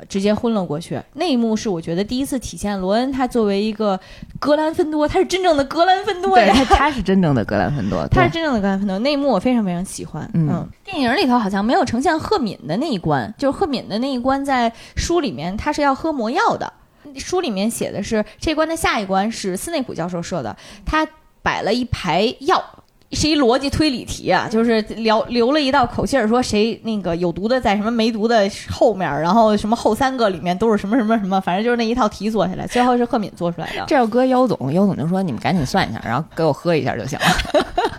[0.07, 1.01] 直接昏了过去。
[1.13, 3.99] 那一幕是我觉得第一次体现罗恩他作为一个
[4.39, 6.38] 格兰芬多，他是真正的格兰芬多。
[6.38, 10.29] 他他是真正的格兰芬多，他是真正的格兰芬多， 那一幕我非常非常喜欢。
[10.33, 16.71] 嗯电影里头好像没有呈现赫敏的那一关，就是赫敏的那一关在书里面他是要喝魔药的。
[17.17, 21.07] 书里面写的是这关的下一关是斯内普教授设的，他
[21.41, 22.63] 摆了一排药。
[23.12, 33.84] 是一逻辑推理题啊，就是留留了一道口信儿，说谁那个有毒的在什么没毒的后面，然后什么后三个里面都是什么什么什么，反正就是那一套题做下来，最后是赫敏做出来的。
[33.88, 37.26] 这要搁姚总，姚总就说你们赶紧算一下，然后给我喝一下就行了。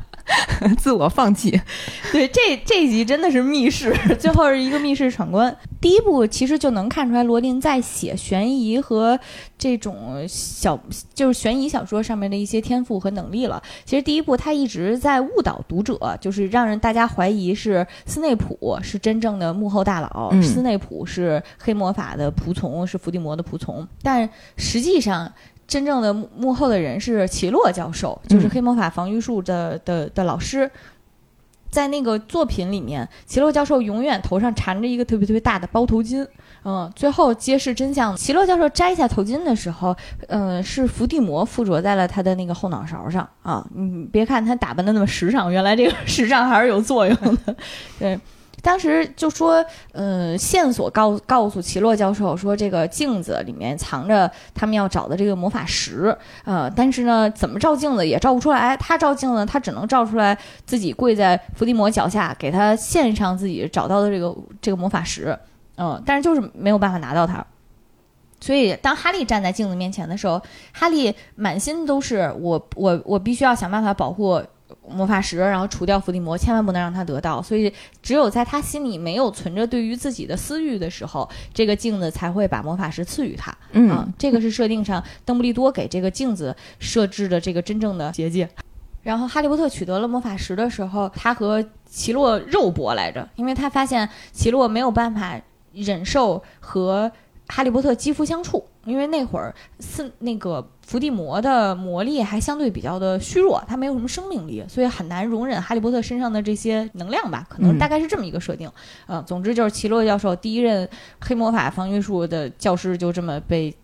[0.78, 1.50] 自我放弃，
[2.12, 5.54] 对，这这一集真的是密室， 最后是一个密室闯关。
[5.80, 9.18] 第一部其实就能看出来罗琳在写悬疑和
[9.56, 10.78] 这种小
[11.14, 13.62] 就是悬疑小说上面的一些天赋和能力了。
[13.84, 25.32] 其实第一部他一直在误导读者，就是让人大家怀疑是斯内普是真正的幕后大佬，嗯斯内普是黑魔法的仆从，是伏地魔的仆从，但实际上。
[25.70, 30.68] 真正的幕幕后的人是奇洛教授，就是嗯黑魔法防御术的的的老师。
[31.70, 36.26] 在那个作品里面，奇洛教授永远头上缠着一个特别特别大的包头巾。
[36.64, 43.64] 嗯，最后揭示真相，奇洛教授摘下头巾的时候，嗯，是伏地魔附着在了他的那个后脑勺上啊。
[43.72, 47.54] 你别看他打扮的那么时尚，原来这个时尚还是有作用的。
[48.00, 48.18] 对。
[48.62, 58.76] 当时就说，嗯，线索告告诉奇洛教授说，这个镜子里面藏着他们要找的这个魔法石，呃，但是呢，怎么照镜子也照不出来。
[58.76, 65.38] 他照镜子，他只能照出来自己跪在伏地魔脚下，给他献上自己找到的这个这个魔法石，
[65.76, 67.44] 嗯、但是就是没有办法拿到它。
[68.42, 70.40] 所以，当哈利站在镜子面前的时候，
[70.72, 74.42] 哈利满心都是我我我必须要想办法保护
[74.92, 77.40] 魔法石，然后除掉伏地魔，千万不能让他得到。
[77.40, 77.72] 所以，
[78.02, 83.56] 只有在他心里没有存着对于自己的私欲的时候，这个镜子才会把魔法石赐予他。
[83.72, 88.48] 嗯啊，这个是设定上邓布利多给这个镜子设置的这个真正的结界。
[89.02, 95.40] 然后哈利波特取得了魔法石的时候，他和奇洛肉搏来着，因为他发现奇洛没有办法
[95.72, 97.10] 忍受和
[97.48, 108.70] 哈利波特肌肤相处，因为那会儿是那个伏地魔的魔力还相对比较的虚弱，他没有什么生命力，所以很难容忍哈利波特身上的这些能量吧，可能嗯大概是这么一个设定。
[109.06, 110.88] 嗯、总之就是奇洛教授第一任
[111.20, 113.74] 黑魔法防御术的教师就这么被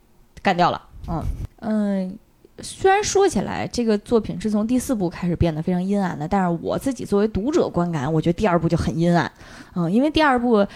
[0.43, 0.83] 干掉了。
[1.09, 1.23] 嗯
[1.61, 2.19] 嗯。
[2.63, 9.31] 虽然说起来，这个作品是从第四部开始变得非常阴暗的，但是我自己作为读者观感，我觉得第二部就很阴暗，
[9.75, 10.67] 嗯，因为第二部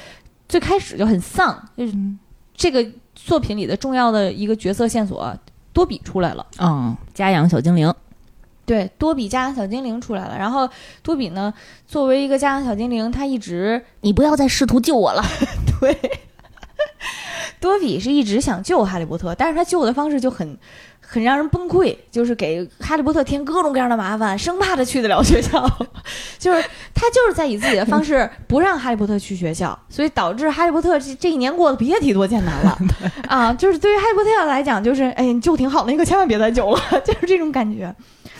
[0.46, 2.18] 最开始就很丧，就是嗯
[2.54, 2.86] 这个
[3.24, 5.36] 作品里的重要的一个角色线索，
[5.72, 6.46] 多比出来了。
[6.58, 7.92] 嗯，家养小精灵，
[8.66, 10.36] 对，多比家养小精灵出来了。
[10.36, 10.68] 然后
[11.02, 11.52] 多比呢，
[11.86, 15.22] 作为一个家养小精灵，他一直你不要再试图救我了。
[15.80, 16.20] 对，
[17.60, 20.58] 多比是一直想救哈利波特，但是他救的方式就很
[21.12, 25.68] 很让人崩溃，就是给哈利波特添各种各样的麻烦，生怕他去得了学校。
[26.38, 26.62] 就是
[26.94, 32.78] 他就是在以自己的方式不让哈利波特去学校，所以导致哈利波特这这一年过得别提多艰难了
[33.26, 33.52] 啊！
[33.52, 37.92] 就是对于哈利波特来讲，就是哎，你救挺好，的，你可千万别再救了， 就是这种感觉。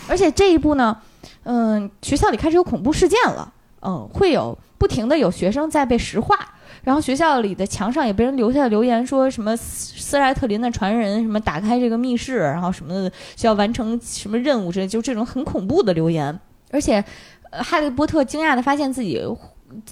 [0.07, 0.97] 而且这一步呢，
[1.43, 6.37] 嗯，学校里开始有恐怖事件了，嗯，会有不停的有学生在被石化。
[6.83, 16.37] 然后学校里的墙上也被人留下留言，说什么斯斯莱特林的传人，什么打开这个密室，然后什么的需要完成什么任务之类，就这种很恐怖的留言。
[16.71, 17.03] 而且，
[17.51, 19.21] 哈利波特惊讶的发现自己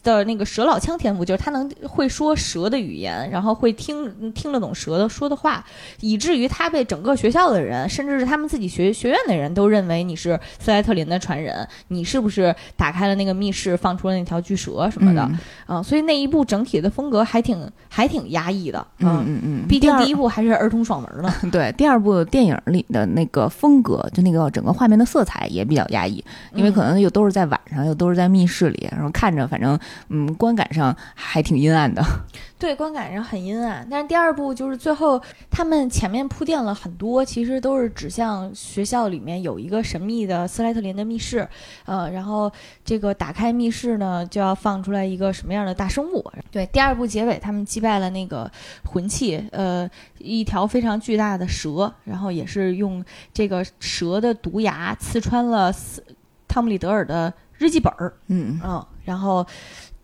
[0.04, 5.64] 的那个蛇老腔天赋，就是他能会说蛇的语言，然后会听听得懂蛇的说的话，
[6.02, 15.22] 以至于他被整个学校的人，甚至是他们自己学学院的人都认为你是斯莱特林的传人，你是不是打开了那个密室，放出了那条巨蛇什么的？
[15.24, 21.34] 嗯啊，所以那一部整体的风格还挺还挺压抑的，嗯嗯嗯，毕竟第一部还是儿童爽文呢。
[21.52, 26.24] 对第二部电影里的那个风格，就那个整个画面的色彩也比较压抑，
[26.54, 32.04] 因为可能又都是在晚上，又都是在密室里，然后看着反正正嗯，观感上还挺阴暗的。
[32.60, 33.88] 对，观感上很阴暗。
[33.90, 41.48] 但是第二部就是最后他们前面铺垫了很多，其实都是指向学校里面有一个神秘的斯莱特林的密室，
[41.86, 42.52] 呃，然后
[42.84, 46.22] 这个打开密室呢，就要放出来一个什么样的大生物？
[46.52, 48.52] 对，第二部结尾他们击败了那个
[48.84, 53.02] 魂器，呃，一条非常巨大的蛇，然后也是用
[53.34, 56.04] 这个蛇的毒牙刺穿了斯
[56.46, 58.12] 汤姆里德尔的日记本儿。
[58.28, 59.46] 嗯嗯，然后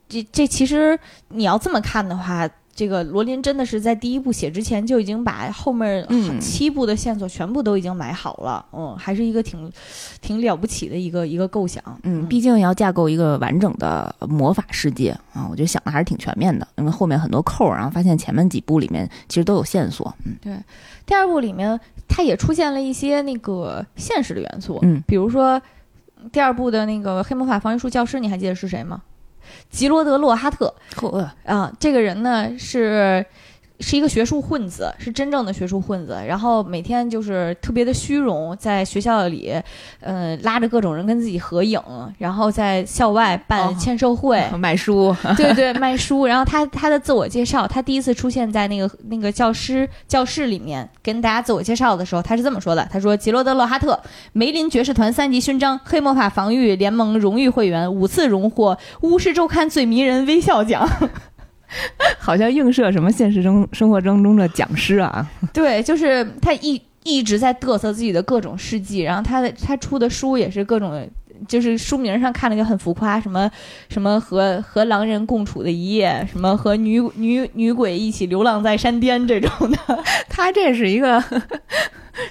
[0.08, 0.97] 这这其实
[1.30, 6.39] 你要这么看的话，这个罗琳真的是在第一部写之前就已经把后面嗯。
[6.41, 9.72] 七部的线索全部都已经埋好了，嗯，还是一个挺
[10.22, 20.14] 挺了不起的一个一个构想，嗯，毕竟要架构一个完整的魔法世界啊，我觉得想的还是挺全面的，因为后面很多扣儿，然后发现前面几部里面其实都有线索。
[20.26, 20.36] 嗯。
[20.41, 20.53] 对
[21.06, 25.01] 第二部里面它也出现了一些那个现实的元素，嗯。
[25.08, 25.62] 比如说
[26.32, 29.02] 第二部的那个黑魔法防御术教师，你还记得是谁吗？
[29.70, 33.24] 吉罗德·洛哈特，呵，啊，这个人呢是
[33.80, 39.54] 是一个学术混子，是真正的学术混子，然后每天就是特别的虚荣，在学校里，
[40.00, 41.80] 呃，拉着各种人跟自己合影，
[42.18, 46.26] 然后在校外办哦签售会， 卖书， 对对，卖书。
[46.26, 54.00] 然后他他的自我介绍，他第一次出现在那个那个教师教室里面跟大家自我介绍的时候，他是这么说的：他说，吉罗德·洛哈特，
[54.32, 60.88] 梅林爵士团三级勋章，黑魔法防御联盟荣誉会员，五次荣获巫师周刊最迷人微笑奖。
[62.20, 65.28] 好像映射什么现实中生活当中的讲师啊。
[65.54, 71.08] 对，就是他一一直在嘚瑟自己的各种事迹，然后他的他出的书也是各种。
[71.50, 73.52] 就是书名上看了就很浮夸，什么
[73.90, 79.78] 什么和和狼人共处的一夜，什么和女女女鬼一起流浪在山巅这种的。
[80.30, 81.22] 他这是一个，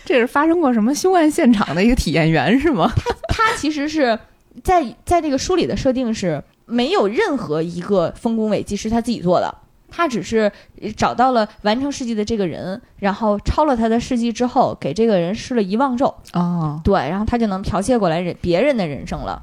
[0.06, 2.90] 这是发生过什么凶案现场的一个体验员是吗？
[3.28, 4.18] 他其实是
[4.64, 9.54] 在在这个书里的设定是没有任何一个丰功伟绩是他自己做的，
[9.90, 10.50] 他只是
[10.96, 19.42] 找到了完成事迹的这个人，然后抄了他的事迹之后，给这个人施了遗忘咒，哦，对，然后他就能剽窃过来人别人的人生了。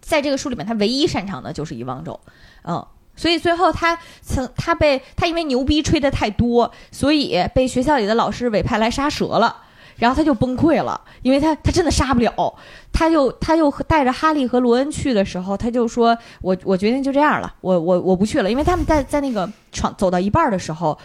[0.00, 2.20] 在这个书里面，他唯一擅长的就是遗忘咒，
[2.64, 2.86] 嗯。
[3.18, 9.56] 所以最后他曾他被他因为牛逼吹得太多，所以被学校里的老师委派来杀蛇了。
[9.96, 12.54] 然后他就崩溃了，因为他他真的杀不了，
[12.92, 20.96] 他就他就带着哈利和罗恩去的时候，他就说：“我我决定就这样了，我我我不去了。”因为他们在在那个闯走到一半的时候，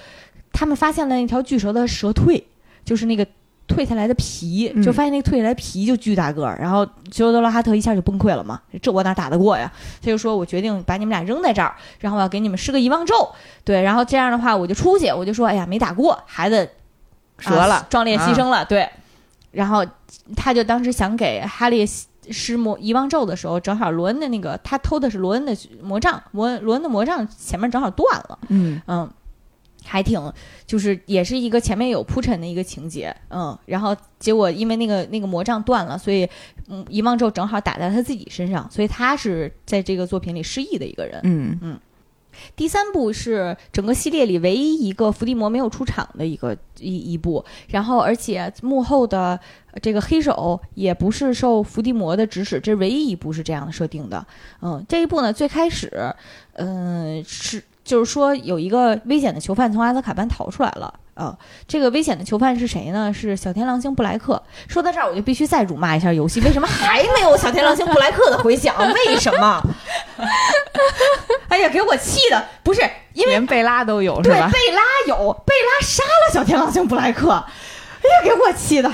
[0.52, 2.44] 他们发现了那条巨蛇的蛇蜕，
[2.84, 3.26] 就是那个
[3.68, 9.72] 蜕下来的皮，嗯就发现那个蜕下来皮就巨大个儿，然后吉罗德拉哈特一下就崩溃了嘛，这我哪打得过呀？
[10.02, 13.30] 他就说：“我决定把你们俩扔在这儿，然后我要给你们施个遗忘咒，
[13.64, 16.70] 对，然后这样的话我就出去，我就说：哎呀，没打过，孩子
[17.42, 18.88] 折了啊壮烈牺牲了，对。
[19.52, 19.86] 然后
[20.36, 21.86] 他就当时想给哈利
[22.30, 29.12] 施魔遗忘咒的时候，正好罗恩的那个他偷的是罗恩的魔杖，罗罗恩的魔杖前面正好断了，嗯，嗯，
[29.84, 30.32] 还挺
[30.66, 36.26] 就是也是一个前面有铺陈的一个情节，嗯，然后结果因为那个那个魔杖断了，所以
[36.70, 41.78] 嗯遗忘咒正好打在他自己身上，所以他是在这个作品里失忆的一个人，嗯
[42.56, 49.40] 第三部是整个系列里唯一一个伏地魔没有出场的一个一一部，然后而且幕后的
[49.82, 54.26] 这个黑手也不是受伏地魔的指使，这唯一一部是这样的设定的。
[54.62, 56.14] 嗯，这一部呢最开始，
[56.54, 60.94] 嗯是就是说有一个危险的囚犯从阿兹卡班逃出来了。
[61.14, 61.38] 啊、
[61.68, 63.14] 这个危险的囚犯是谁呢？
[63.14, 64.42] 是小天狼星布莱克。
[64.68, 68.76] 说到这儿，我就必须再辱骂一下游戏，为什么还没有小天狼星布莱克的回响？
[68.94, 69.62] 为什么？
[71.50, 72.44] 哎呀，给我气的！
[72.64, 72.82] 不是
[73.14, 74.50] 因为连贝拉都有是吧？
[74.52, 78.92] 对贝拉有贝拉杀了小天狼星布莱克，哎呀，给我气的。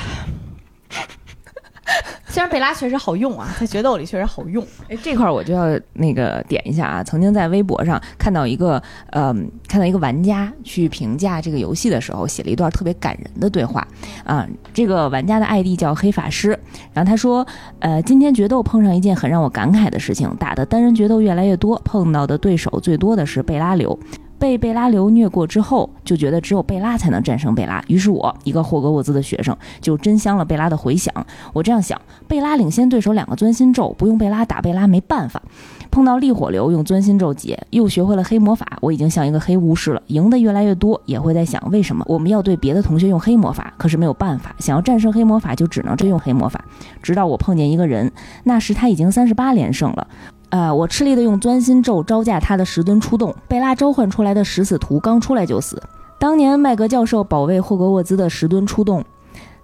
[2.27, 4.65] 虽然贝拉确实好用啊，在决斗里确实好用。
[4.89, 8.81] 哎，这块儿我就要那个点一下啊，曾经在微博上看到一个，
[9.11, 13.87] 嗯，看到一个玩家去评价这个游戏的时候，写了一段特别感人的对话
[14.23, 14.47] 啊。
[14.73, 16.49] 这个玩家的 ID 叫黑法师，
[16.93, 17.45] 然后他说，
[17.79, 23.97] 呃，今天决斗碰上一件很让我感慨的事情，打的单人决斗越来越多，碰到的对手最多的是贝拉流。
[24.39, 27.83] 被贝拉流虐过之后，就觉得只有贝拉才能战胜贝拉。
[27.87, 31.13] 于是我一个霍格沃兹的学生，就真香了贝拉的回响。
[31.53, 35.41] 我这样想：贝拉领先对手两个钻心咒，不用贝拉打贝拉没办法。
[35.89, 40.01] 碰到烈火流用钻心咒解，又学会了黑魔法，我已经像一个黑巫师了。
[40.07, 43.73] 赢得越来越多，也会在想为什么我们要对别的同学用黑魔法？
[43.77, 46.63] 可是没有办法，想要战胜黑魔法，就只能真用黑魔法。
[47.01, 48.11] 直到我碰见一个人，
[48.43, 50.07] 那时他已经三十八连胜了。
[50.49, 55.81] 呃，我吃力的用钻心咒招架他的石墩出动，贝拉召唤出来的食死徒刚出来就死。
[56.17, 59.03] 当年麦格教授保卫霍格沃兹的石墩出动，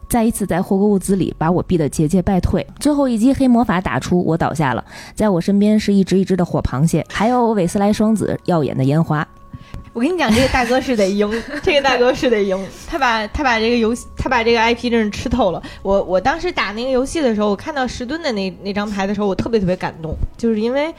[0.09, 2.65] 再一次在霍格沃兹里把我逼得节节败退。
[2.79, 4.83] 最后一击黑魔法打出，我倒下了，
[5.15, 9.27] 在我身边是一只一只的火螃蟹，还有韦斯莱双子耀眼的烟花。
[9.93, 11.29] 我跟你讲，这个大哥是得赢，
[11.61, 12.57] 这个大哥是得赢。
[12.87, 15.61] 他把他把这个游戏，他把这个 IP 真是吃透了。
[15.83, 20.91] 我我当时打那个游戏的时候，我看到石墩的那那张牌的时候，我特别特别感动，就是因为，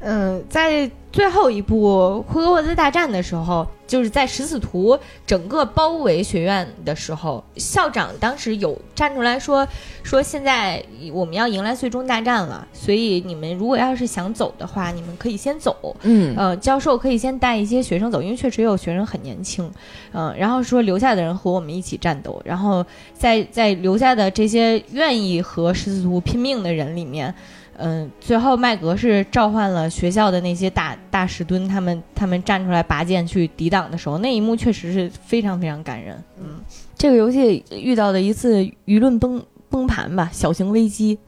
[0.00, 0.90] 嗯，在。
[1.12, 9.66] 最后一部霍格沃兹大战的时候，就是在十四图整个包围学院的时候，校长当时有站出来说
[10.04, 10.84] ：“说现在
[11.14, 15.96] 我们要迎来最终大战了，所以你们如果要是想走的话，你们可以先走。
[16.02, 19.72] 嗯，呃，教授可以先带一些学生走，因为确实有学生很年轻。
[20.12, 22.84] 嗯，然后说留下的人和我们一起战斗，然后
[23.14, 27.34] 在在留下的这些愿意和十四图拼命的人里面。”
[27.78, 36.22] 嗯，最后麦格是召唤了学校的那些大大石墩，他们他们站出来拔剑去抵挡的时候，那一幕确实是非常非常感人。
[36.40, 36.60] 嗯，
[36.96, 41.18] 这个游戏遇到的一次舆论崩崩盘吧，小型危机，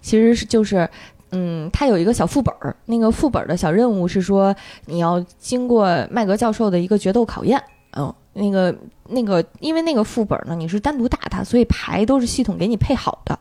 [0.00, 0.88] 其实是就是，
[1.30, 4.54] 嗯，他有一个小副本儿，那个副本的小任务是说
[4.86, 7.60] 你要经过麦格教授的一个决斗考验。
[7.96, 8.74] 嗯，那个
[9.08, 13.38] 那个，因为那个副本呢，你是单独打它，所以牌都是系统给你配好的。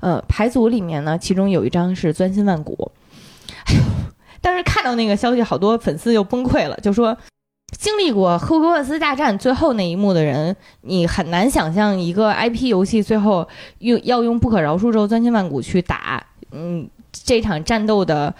[0.00, 2.90] 呃，牌组里面呢，其中有一张是钻心万古。
[3.66, 3.80] 哎呦，
[4.40, 7.16] 当时看到那个消息，好多粉丝就崩溃了，就说
[7.76, 13.46] 经历过霍格沃斯大战最后那一幕的人，你很难想象一个 IP 游戏最后
[13.78, 18.34] 用要用不可饶恕咒钻心万古去打，嗯，这场战斗的。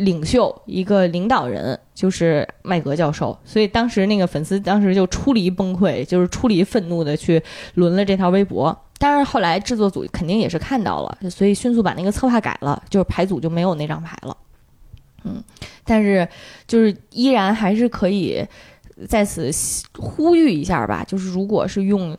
[0.00, 7.42] 领袖一个领导人就是麦格教授，所以当时那个粉丝当时就出离崩溃，就是出离愤怒的去
[7.74, 8.76] 轮了这条微博。
[8.98, 14.36] 但是后来制作组肯定也是看到了，所以迅速把那个策划改了，就是牌组就没有那张牌了。
[15.24, 15.42] 嗯，
[15.84, 16.26] 但是
[16.66, 18.46] 就是依然还是可以
[19.08, 19.50] 在此
[19.98, 22.16] 呼吁一下吧，就是如果是用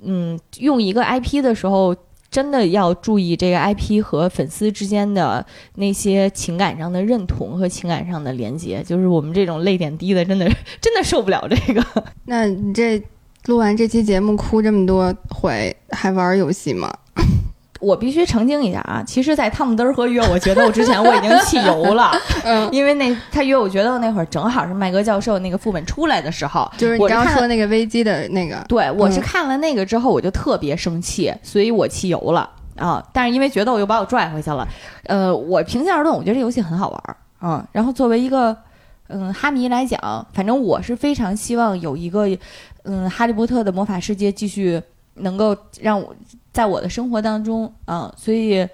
[0.00, 1.94] 嗯用一个 IP 的时候。
[2.36, 5.42] 真的要注意这个 IP 和粉丝之间的
[5.76, 10.46] 那些情感上的认同和情感上的连接，就是我们这种泪点低的，真的
[10.78, 11.82] 真的受不了这个。
[12.26, 13.02] 那你这
[13.46, 16.94] 录完这期节目哭这么多回，还玩游戏吗？
[17.78, 22.10] 我必须澄清一下啊，其实，在汤姆德和约我决斗之前，我已经弃游了。
[22.44, 28.64] 嗯，因为那他约我决斗那会儿，正好是麦格教授那个副本出来的时候，就是你刚说那个危机的那个。
[28.68, 33.04] 对，我是看了那个之后，我就特别生气，所以我弃游了啊。
[33.12, 34.66] 但是因为决斗又把我拽回去了。
[35.04, 37.66] 呃，我平心而论，我觉得这游戏很好玩儿啊。
[37.72, 38.56] 然后作为一个
[39.08, 42.26] 嗯哈迷来讲，反正我是非常希望有一个
[42.84, 44.82] 嗯哈利波特的魔法世界继续
[45.16, 46.14] 能够让我。
[46.56, 48.66] 在我的生活当中，嗯，所以，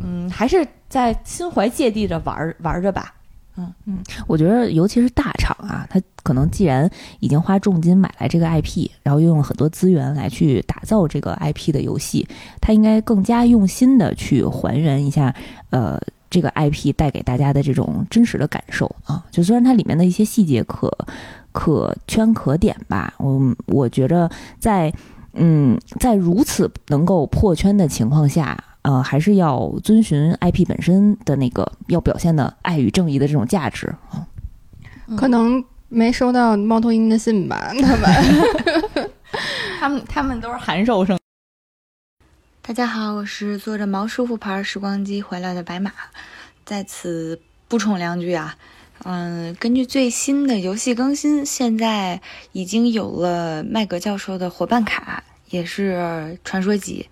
[0.00, 3.12] 嗯，还是在心怀芥蒂着玩儿玩儿着吧，
[3.56, 12.24] 嗯嗯，我觉得尤其是大厂啊，它可能既然已经花重金买来这个 IP，然后又用了很多资源来去打造这个 IP 的游戏，
[12.60, 15.34] 它应该更加用心的去还原一下，
[15.70, 19.24] 呃，这个 IP 带给大家的这种真实的感受啊。
[19.32, 20.88] 就虽然它里面的一些细节可
[21.50, 24.30] 可圈可点吧，我我觉着
[24.60, 24.94] 在。
[25.34, 34.26] 嗯，在如此能够破圈的情况下，呃，还是要遵循 IP 本身的那个要表现的爱与正义的这种价值啊。
[35.16, 37.72] 可能没收到猫头鹰的信吧？
[37.82, 38.08] 他们，
[39.78, 41.18] 他们，他们都是函授生。
[42.62, 45.92] 大家好，我是坐着毛师傅牌时光机回来的白马，
[46.64, 48.56] 在此补充两句啊。
[49.06, 57.06] 嗯，根据最新的游戏更新，现在已经有了麦格教授的伙伴卡，也是传说级，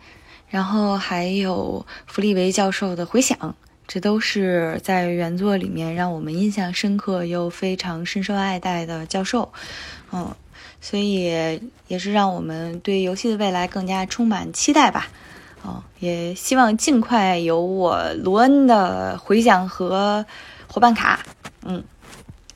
[0.48, 3.54] 然后还有弗利维教授的回响，
[3.86, 9.52] 这都是在原作里面让我们印象深刻又非常深受爱戴的教授。
[10.12, 10.34] 嗯，
[10.80, 15.08] 所以也是让我们对游戏的未来更加充满期待吧。
[15.60, 20.24] 哦，也希望尽快有我罗恩的回响和
[20.66, 21.20] 伙伴卡。
[21.64, 21.82] 嗯，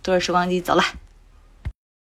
[0.02, 0.82] 坐着时光机走了。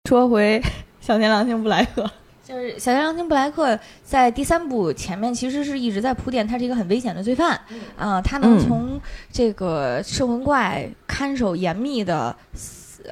[0.09, 0.61] 说回
[1.01, 2.09] 小天狼星布莱克，
[2.43, 7.59] 就是小天狼星布莱克在第三部前面其实是一直在铺垫，他是一个很危险的罪犯
[7.97, 8.99] 啊，他能从
[9.31, 12.35] 这个摄魂怪看守严密的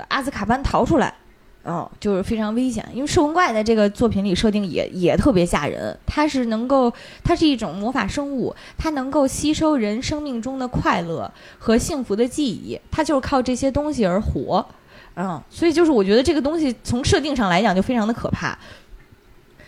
[0.07, 1.13] 阿兹卡班逃出来。
[1.67, 5.95] 哦，就是非常危险，因为摄魂怪在这个作品里设定也也特别吓人。
[6.05, 6.91] 它是能够，
[7.25, 14.65] 它是一种魔法生物，它能够吸收人生命中的快乐和幸福的记忆，它就是靠这些东西而活。
[15.17, 18.57] 嗯，所以就是我觉得这个东西从设定上来讲就非常的可怕。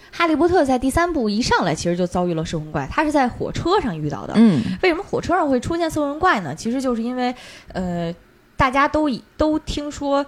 [0.09, 4.33] 哈利波特在第三部一上来其实就遭遇了摄魂怪，他是在火车上遇到的。
[4.37, 6.55] 嗯，为什么火车上会出现摄魂怪呢？
[6.55, 7.35] 其实就是因为，
[7.73, 8.15] 呃，
[8.55, 10.25] 大家都都听说。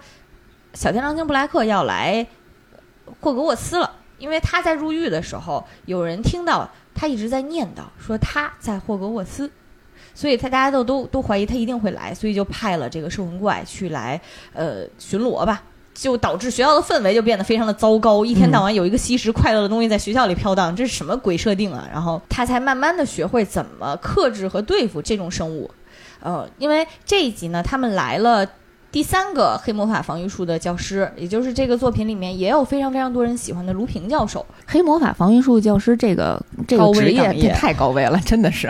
[0.74, 2.26] 小天狼星布莱克要来
[3.20, 9.52] 霍格沃茨了，因为他在入狱的时候，有人听到他一直在念叨说他在霍格沃茨，
[10.14, 14.20] 所以他大家都都都怀疑他一定会来，所以就派了这个摄魂怪去来
[14.54, 15.64] 呃巡逻吧。
[15.94, 21.86] 就导致学校的氛围就变得非常的糟糕，一天到晚有一个吸食快乐的东西在学校里飘荡，这是什么鬼设定啊？
[21.92, 25.70] 然后他才慢慢的学会怎么克制和对付这种生物。
[26.22, 28.48] 呃，因为这一集呢，他们来了
[28.92, 34.46] 第三个黑魔法防御术的教师，也就是这个作品里面也有非常非常多人喜欢的卢平教授。
[34.68, 38.70] 黑魔法防御术教师这个这个职业也太高危了，真的是。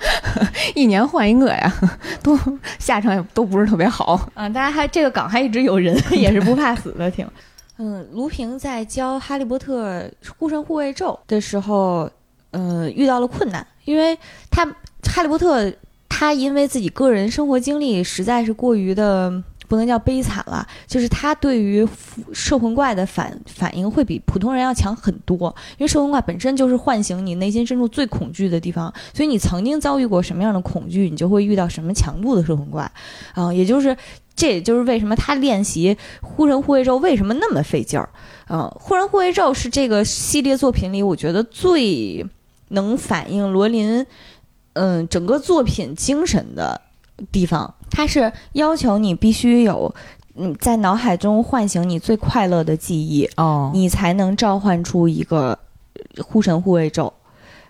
[0.74, 1.72] 一年换一个呀，
[2.22, 2.38] 都
[2.78, 4.46] 下场也都不是特别好啊！
[4.48, 7.26] 大家还这个岗还一直有人，也是不怕死的，挺。
[7.78, 12.10] 嗯，卢平在教哈利波特护身护卫咒的时候，
[12.50, 14.16] 呃，遇到了困难，因为
[14.50, 14.66] 他
[15.02, 15.72] 哈利波特
[16.18, 19.42] 他因为自己个人生活经历实在是过于的。
[19.68, 21.84] 不能叫悲惨了，就是他对于
[22.32, 32.88] 摄魂怪的反反应会比普通人要强很多，因为摄魂怪本身就是唤醒你内心深处最恐惧的地方，所以你曾经遭遇过什么样的恐惧，你就会遇到什么强度的摄魂怪，
[33.34, 33.96] 啊，也就是
[34.36, 38.08] 这也就是为什么他练习护人护卫咒为什么那么费劲儿，
[38.48, 42.24] 嗯，护人护卫咒是这个系列作品里我觉得最
[42.68, 44.06] 能反映罗琳，
[44.76, 46.80] 嗯，整个作品精神的。
[47.32, 49.94] 地方，它是要求你必须有，
[50.34, 55.58] 嗯，在脑海中唤醒你最快乐的记忆哦，你才能召唤出一个
[56.18, 57.10] 护神护卫咒。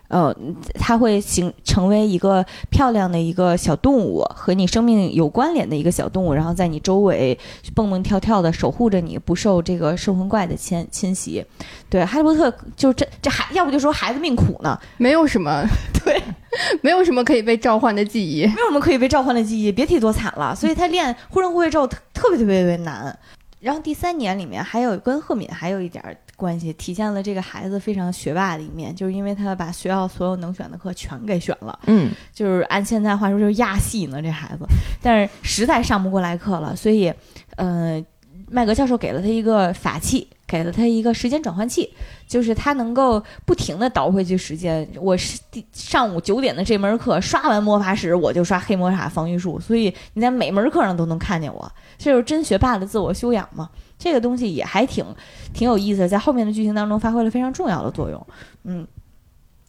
[0.09, 0.35] 呃，
[0.75, 7.39] 它会形成为一个漂亮的一个小动物，和你生命有关联的一个小动物，然后在你周围
[7.73, 11.45] 蹦蹦跳跳的守护着你，不受这个摄魂怪的侵侵袭。
[11.89, 15.65] 对，哈利波特就这这孩，要不就说孩子命苦呢，没有什么
[16.05, 16.21] 对，
[16.83, 20.55] 没有什么可以被召唤的记忆，没有什么可以被召唤的记忆，别提多惨了。
[20.55, 23.17] 所以他练护身护卫咒特特别特别特别难。
[23.59, 34.67] 然后第三年里面还有跟赫敏还有一点关系，体现了这个孩子非常学霸的一面，就是因为他把学校所有能选的课全给选了，嗯，就是按现在话说就是亚系呢这孩子，
[35.03, 37.13] 但是实在上不过来课了，所以，
[37.57, 38.01] 呃，
[38.49, 40.29] 麦格教授给了他一个法器。
[40.49, 41.93] 给了他一个时间转换器，
[42.29, 44.89] 就是他能够不停的倒回去时间。
[45.01, 45.41] 我是
[45.73, 51.69] 上午九点的这门课刷完魔法史，我就刷黑魔法防御术，所以你在每门课上都能看见我。
[51.99, 53.69] 这就是真学霸的自我修养嘛？
[53.99, 55.05] 这个东西也还挺
[55.53, 58.27] 挺有意思，在后面的剧情当中发挥了非常重要的作用。
[58.63, 58.87] 嗯，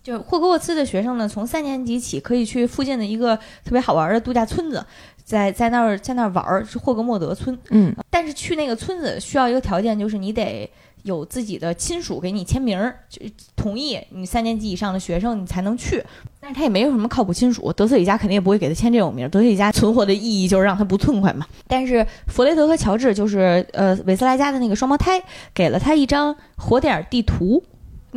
[0.03, 4.85] 就霍格沃茨的学生呢，从三年级起可以去附近的一个特别好玩的度假村子。
[5.27, 10.69] 在在那儿在那儿玩儿是霍格莫德村，嗯，但是去那个村子需要一个条件，就是你得
[11.03, 13.21] 有自己的亲属给你签名，就
[13.53, 16.01] 同意你三年级以上的学生你才能去。
[16.39, 19.29] 但是他也没有什么靠谱亲属，德斯里家肯定也不会给他签这种名。
[19.29, 21.45] 德斯里家存活的意义就是让他不痛快嘛。
[21.67, 25.21] 但是弗雷德和乔治就是呃韦斯莱家的那个双胞胎，
[25.53, 27.61] 给了他一张火点地图。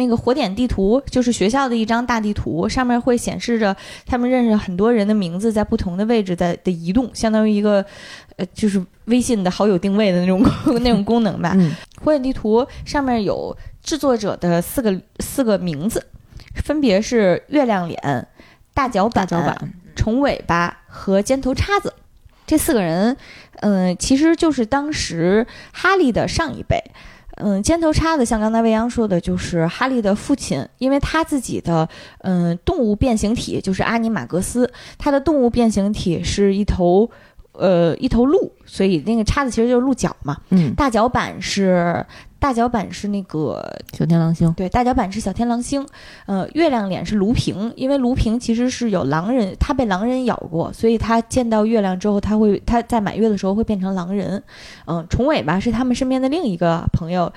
[0.01, 3.77] 那个火点地图就是学校的一张大地图，上面会显示着
[4.07, 7.85] 他们认识很多人的名字在不同的位置在的移动，相当于一个
[8.37, 10.43] 呃，就是微信的好友定位的那种
[10.81, 11.55] 那种功能吧。
[12.03, 16.07] 火点地图上面有制作者的四个四个名字，
[16.65, 18.27] 分别是月亮脸、
[18.73, 19.29] 大脚板、
[19.95, 21.93] 虫尾巴和尖头叉子。
[22.47, 23.15] 这四个人，
[23.61, 26.83] 嗯，其实就是当时哈利的上一辈。
[27.43, 31.89] 嗯，尖头叉子像刚才未央说的，就是哈利的父亲，因为他自己的
[32.19, 37.11] 嗯动物变形体就是阿尼玛格斯，他的动物变形体是一头
[37.61, 40.37] 呃一头鹿，所以那个叉子其实就是鹿角嘛。
[40.49, 42.05] 嗯，大脚板是。
[42.41, 45.87] 大脚板是那个小天狼星，对，大脚板是小天狼星。
[46.25, 54.43] 呃，月亮脸是卢平，因为卢平其实是有狼人，他被狼人咬过，所以他见到月亮之后，他会他在满月的时候会变成狼人。
[54.87, 57.31] 嗯，虫尾巴是他们身边的另一个朋友，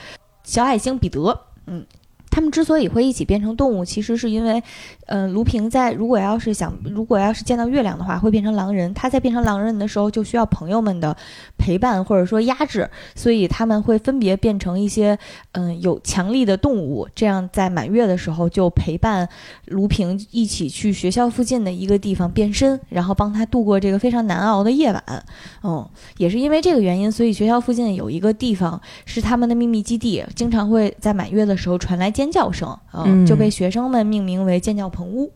[0.45, 1.37] 小矮星彼得。
[1.67, 1.85] 嗯。
[2.33, 4.59] 他们之所以会一起变成动物，其实是因为，
[5.05, 8.91] 嗯，卢平在如果要是想，如果要是见到月亮的话，会变成狼人。
[8.95, 11.15] 他在变成狼人的时候，就需要朋友们的
[11.59, 15.15] 陪伴或者说压制，所以他们会分别变成一些，
[15.51, 19.29] 嗯，有强力的动物，这样在满月的时候就陪伴
[19.65, 25.03] 卢平一起去学校附近的一个地方变身，然后帮他度过这个非常难熬的夜晚。
[25.61, 32.09] 嗯，也是因为这个原因，所以学校附近有一个地方是他们的秘密基地，经常会在满月的时候传来。
[32.23, 35.29] 尖叫声，嗯，就被学生们命名为尖叫棚屋。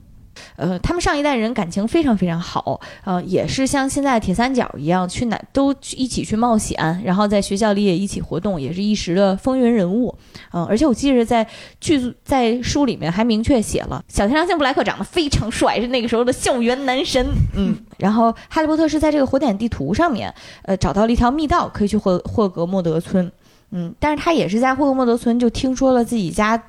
[0.55, 10.15] 呃，他们上一代人感情非常非常好，呃，也是像现在铁三角一样，去哪都一起去冒险，然后在学校里也一起活动，也是一时的风云人物。
[10.53, 11.45] 嗯，而且我记得在
[11.81, 17.27] 剧在书里面还明确写了，小天狼星布莱克长得非常帅，是那个时候的校园男神。
[17.55, 23.29] 嗯，然后哈利波特是在这个火点地图上面，呃，找到了一条密道，可以去霍霍格莫德村。
[23.71, 26.61] 嗯，但是他也是在霍格莫德村就听说了自己家。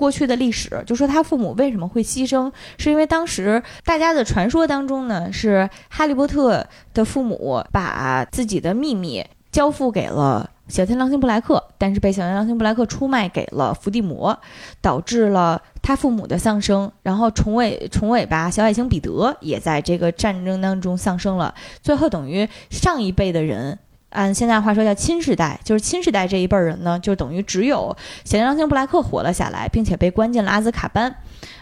[0.00, 9.22] 过去的历史，就说他父母为什么会牺牲，是因为当时大家的传说当中呢，是哈利波特的父母把自己的秘密
[9.52, 14.40] 交付给了小天狼星布莱克，但是被小天狼星布莱克出卖给了伏地魔，
[14.80, 16.90] 导致了他父母的丧生。
[17.02, 21.54] 然后重尾重尾巴小矮星彼得也在这个战争当中丧生了。
[21.82, 23.78] 最后等于上一辈的人。
[24.10, 31.14] 按现在话说叫新世代，就是新世代这一辈人呢，就等于只有小天狼星布莱克活了下来，并且被关进了阿兹卡班，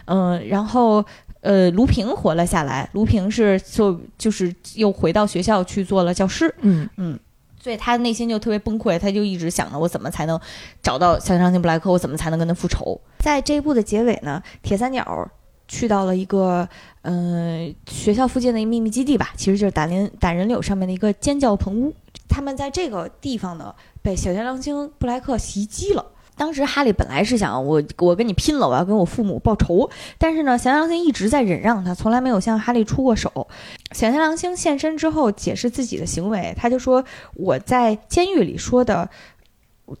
[0.05, 1.05] 嗯，然后
[1.41, 7.19] 呃卢平活了下来，卢平是就就是又回到学校去做了教师，嗯嗯，
[7.61, 10.39] 所以他内心就特别崩溃，他就一直想着我怎么才能
[10.81, 12.99] 找到小天狼星布莱克，我怎么才能跟他复仇。
[13.19, 15.29] 在这一部的结尾呢，铁三角
[15.67, 16.67] 去到了一个
[17.03, 21.93] 嗯、学校附近的一个秘密基地吧，其实就是打林打人柳上面的一个尖叫棚屋。
[22.29, 26.05] 他们在这个地方呢，被小天狼星布莱克袭击了。
[26.37, 33.47] 当时哈利本来是想我我跟你拼了，我要跟我父母报仇，但是呢，小天狼星一直在忍让他，从来没有向哈利出过手。
[33.91, 37.03] 小天狼星现身之后，解释自己的行为，他就说
[37.33, 39.09] 我在监狱里说的。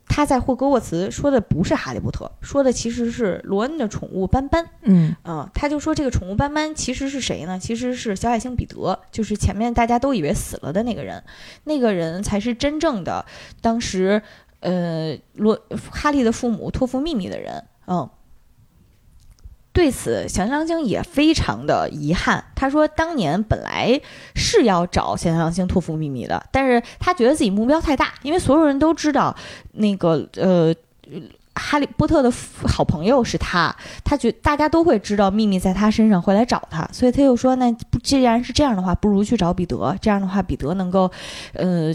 [0.07, 4.65] 他在霍格沃茨说的不是哈利波特，说的其实是罗恩的宠物斑斑。
[4.83, 7.59] 嗯嗯，他就说这个宠物斑斑其实是谁呢？
[7.59, 11.23] 其实是小矮星彼得，就是前面大家都以为死了的那个人，
[11.63, 13.25] 那个人才是真正的
[13.61, 14.21] 当时
[14.59, 15.59] 呃罗
[15.91, 17.63] 哈利的父母托付秘密的人。
[17.87, 18.07] 嗯，
[19.79, 22.43] 对此小天狼星也非常的遗憾。
[22.53, 23.97] 他说当年本来
[24.35, 29.33] 是要找小天狼星托付秘密的，但是他觉得自己目标太大，因为所有人都知道
[29.71, 30.75] 那个呃。
[31.55, 32.31] 哈利波特的
[32.65, 33.75] 好朋友是他，
[34.05, 37.69] 他觉大家都会知道秘密在他身上，会来找他，所以他又说，那
[38.01, 41.11] 既然是这样的话，不如去找彼得，这样的话彼得能够，
[41.53, 41.93] 呃，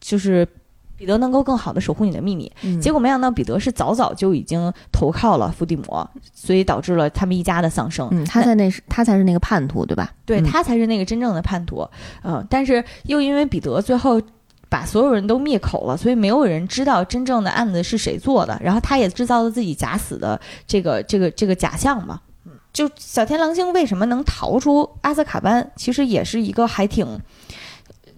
[0.00, 0.48] 就是
[0.96, 2.50] 彼得能够更好的守护你的秘密。
[2.62, 8.08] 嗯结果没想到彼得是早早就已经投靠了伏地魔，所以导致了他们一家的丧生。
[8.12, 10.08] 嗯，他在那是他才是那个叛徒，对吧？
[10.12, 11.86] 嗯对他才是那个真正的叛徒，
[12.22, 14.20] 嗯、但是又因为彼得最后
[14.68, 22.20] 把所有人都灭口了，所以没有人知道真正的案子是谁做的，然后他也制造了自己假死的这个这个这个假象嘛。
[22.46, 27.06] 嗯就小天狼星为什么能逃出阿兹卡班，其实也是一个还挺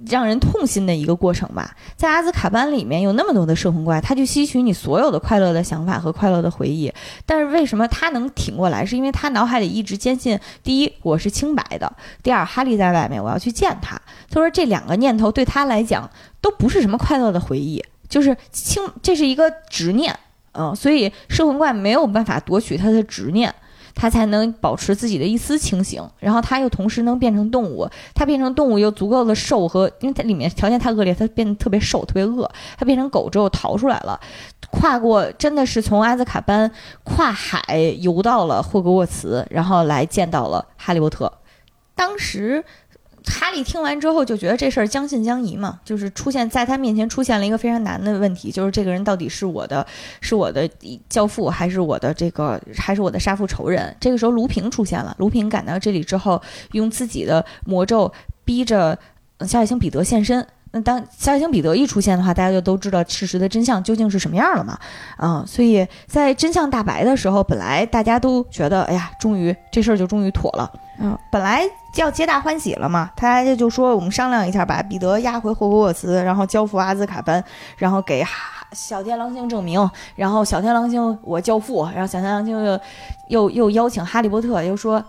[0.08, 1.74] 让人痛心的一个过程吧。
[1.96, 6.92] 在阿兹卡班里面有那么多的摄魂怪，他去吸取你所有的快乐的想法和快乐的回忆，
[7.24, 8.84] 但是为什么他能挺过来？
[8.84, 11.90] 是因为他脑海里一直坚信：第一，我是清白的；
[12.22, 14.00] 第二，哈利在外面，我要去见他。
[14.28, 20.14] 他说这两个念头对他来讲都不是什么快乐的回忆，就是清，这是一个执念。
[20.58, 23.54] 嗯，所以摄魂怪没有办法夺取他的执念。
[23.96, 32.48] 他才能保持自己的一丝清醒，然后他又同时能变成动物，他变成动物又足够的瘦和，因为它里面条件太恶劣，他变得特别瘦，特别饿。
[32.76, 34.20] 他变成狗之后逃出来了，
[34.70, 36.70] 跨过真的是从阿兹卡班
[37.04, 41.32] 跨海游到了霍格沃茨，然后来见到了哈利波特。
[41.94, 42.62] 当时
[43.26, 49.84] 哈利听完之后就觉得这事儿将信将疑嘛，就是出现在他面前出现了一个非常难的问题，就是这个人到底是我的，
[50.20, 50.68] 是我的
[51.08, 53.94] 教父，还是我的这个，还是我的杀父仇人？
[54.00, 56.40] 这个时候卢平出现了，卢平赶到这里之后，
[56.72, 58.10] 用自己的魔咒
[58.44, 58.96] 逼着
[59.40, 60.46] 小矮星彼得现身。
[60.72, 64.78] 那当小矮星彼得一出现的话，大家就都知道事实的真相究竟是什么样了嘛？
[65.16, 70.70] 啊、所以在真相大白的时候，本来大家都觉得，哎呀，终于这事儿就终于妥了。
[70.98, 71.62] 嗯，本来
[71.96, 77.42] 要皆大欢喜了嘛，他就说我们商量一下，把彼得押回霍格沃茨，然后交付阿兹卡班，
[77.76, 82.80] 然后给哈小天狼星证明，然后小天狼星我教父，然后小天狼星又
[83.28, 85.02] 又又邀请哈利波特，又说。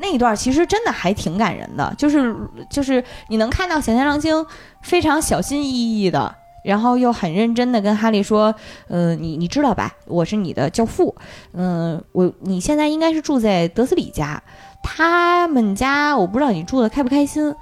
[0.00, 2.34] 那一段其实真的还挺感人的，就是
[2.70, 4.46] 就是你能看到小天狼星
[4.82, 6.32] 非常小心翼翼的，
[6.64, 8.54] 然后又很认真的跟哈利说，
[8.86, 11.12] 呃，你你知道吧，我是你的教父，
[11.54, 14.40] 嗯、我你现在应该是住在德斯里家，
[14.84, 17.52] 他们家我不知道你住的开不开心，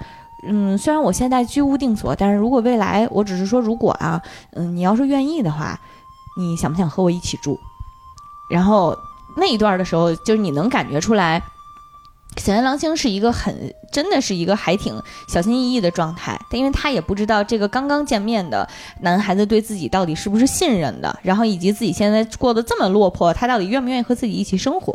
[0.45, 4.21] 嗯，虽然我现在居无定所，但是如果未来，我只是说如果啊，
[4.51, 5.79] 嗯，你要是愿意的话，
[6.37, 7.57] 你想不想和我一起住？
[8.51, 8.95] 然后
[9.37, 11.41] 那一段的时候，就是你能感觉出来。
[12.37, 18.67] 小天狼星是一个很，真的是一个还挺小心翼翼的状态，但因为他也不知道这个刚刚见面的
[19.01, 24.91] 男孩子对自己到底是不是信任的，然后以及自己现在过得这么落魄，他到底愿不愿意和自己一起生活？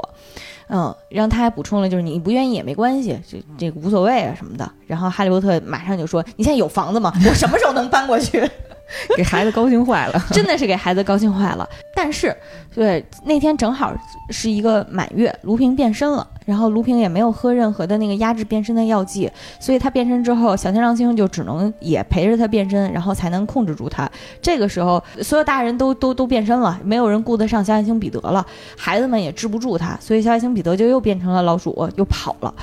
[0.68, 4.70] 嗯，然后他还补充了，就是你不愿意也没关系，这这个无所谓啊什么的。
[4.86, 7.12] 然后哈利波特马上就说：“你现在有房子吗？
[7.26, 8.40] 我什么时候能搬过去？”
[9.16, 10.22] 给孩子高兴坏了。
[10.32, 11.68] 真的是给孩子高兴坏了。
[11.94, 12.34] 但是，
[12.74, 13.92] 对那天正好
[14.30, 24.08] 是一个满月，卢平变身了，然后卢平也没有喝任何的那个压制变身的药剂，所以他变身之后，小天狼星就只能也陪着他变身，然后才能控制住他。
[24.40, 32.54] 这个时候，所有大人都都都变身了，没有人顾得上小矮星彼得了，孩子们也治不住他，所以小矮星彼得就又变成了老鼠，又跑了。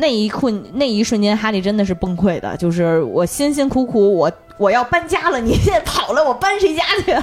[0.00, 4.30] 那一困那一瞬间，哈利真的是崩溃的，就是我辛辛苦苦我。
[4.58, 7.16] 我要搬家了，你现 在跑了，我搬谁家去？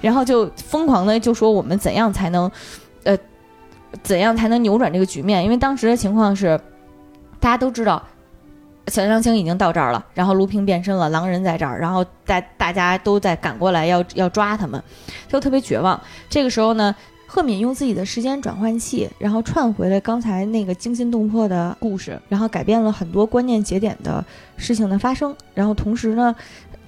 [0.00, 2.48] 然后就疯狂的就说我们怎样才能，
[3.02, 3.18] 呃，
[4.04, 5.42] 怎样才能扭转这个局面？
[5.42, 6.56] 因为当时的情况是，
[7.40, 8.00] 大家都知道，
[8.86, 14.80] 小张青已经到这儿了，然后卢平变身了，狼人在这儿，然后大大家都在赶过来要要抓他们，
[15.26, 16.00] 就特别绝望。
[16.30, 16.94] 这个时候呢，
[17.34, 24.24] 赫敏用自己的时间转换器，然后串回了刚才那个惊心动魄的故事，然后改变了很多关键节点的
[24.56, 26.32] 事情的发生，然后同时呢。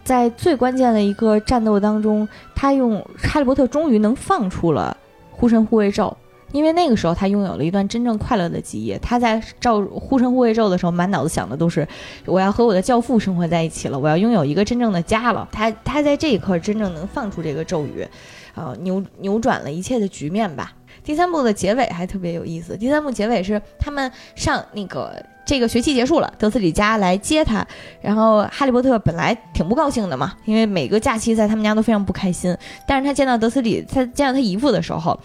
[0.05, 4.97] 在最关键的一个战斗当中，他用哈利波特终于能放出了
[5.33, 6.17] 护身护卫咒，
[6.53, 8.97] 因为那个时候他拥有了一段真正快乐的记忆。
[9.03, 11.87] 他在照护身护卫咒的时候，满脑子想的都是
[12.25, 15.49] 我要和我的教父生活在一起了，我要拥有一个真正的家了。
[15.53, 18.07] 他他在这一刻真正能放出这个咒语，
[18.55, 20.73] 呃，扭扭转了一切的局面吧。
[21.05, 25.15] 第三部的结尾还特别有意思，第三部结尾是他们上那个。
[25.47, 27.65] 这个学期结束了，德斯里家来接他，
[28.01, 32.53] 然后哈利波特本来挺不高兴的嘛，因为每个假期在他们家都非常不开心。
[32.85, 35.17] 但是他见到德斯里，他见到他姨父的时候，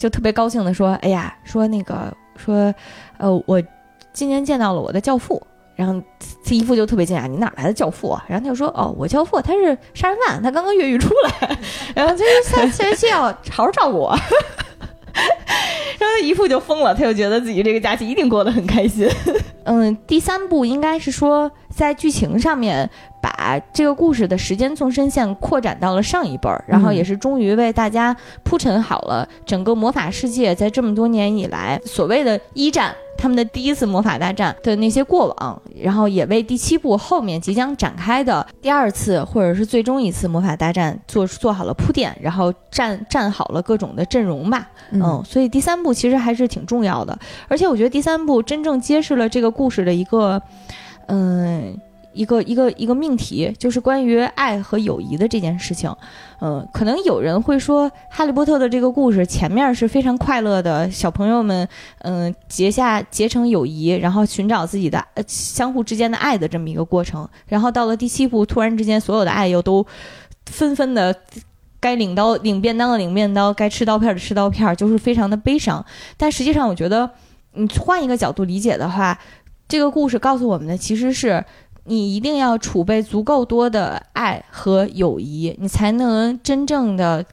[0.00, 2.74] 就特别高兴的说：“哎呀，说那个说，
[3.18, 3.62] 呃，我
[4.14, 5.40] 今年见到了我的教父。”
[5.76, 6.02] 然后
[6.44, 11.58] 他姨父就特别惊讶：“你哪来的教父啊？”然后他就说：“哦，我教父他是杀人犯，他刚刚越狱出来，
[11.94, 14.16] 然后就是下学期要好好照顾我。
[16.00, 19.06] ”然后姨父就疯了，他就觉得自己这个假期一定过得很开心。
[19.64, 22.88] 嗯，第三部应该是说在剧情上面
[23.22, 32.94] 把这个故事的时间纵深线扩展到了上一辈儿，然后也是终于为大家铺陈好了整个魔法世界在这么多年以来所谓的一战。
[33.18, 44.66] 他们的第一次魔法大战的那些过往，然后也为第七部后面即将展开的第二次或者是最终一次魔法大战做做好了铺垫，然后站站好了各种的阵容吧。
[44.92, 50.40] 嗯，所以第三部其实还是挺重要的，而且我觉得第三部真正揭示了这个故事的一个，
[51.10, 51.78] 嗯。
[52.12, 55.94] 一个一个一个命题，就是关于爱和友谊的这件事情。
[56.40, 61.66] 嗯，可能有人会说，《哈利波特》的这个故事前面是非常快乐的，小朋友们
[62.00, 67.26] 嗯结下结成友谊，然后寻找自己的呃相互之间的爱的这么一个过程。
[67.46, 69.86] 然后到了第七部，突然之间所有的爱又都
[70.46, 71.14] 纷纷的
[71.78, 75.82] 该领刀领便当的领便当，该吃刀片的吃刀片，就是非常的悲伤。
[76.16, 77.08] 但实际上，我觉得
[77.52, 79.16] 你换一个角度理解的话，
[79.70, 81.42] 这个故事告诉我们的其实是。
[81.84, 87.24] 你一定要储备足够多的爱和友谊，你才能真正的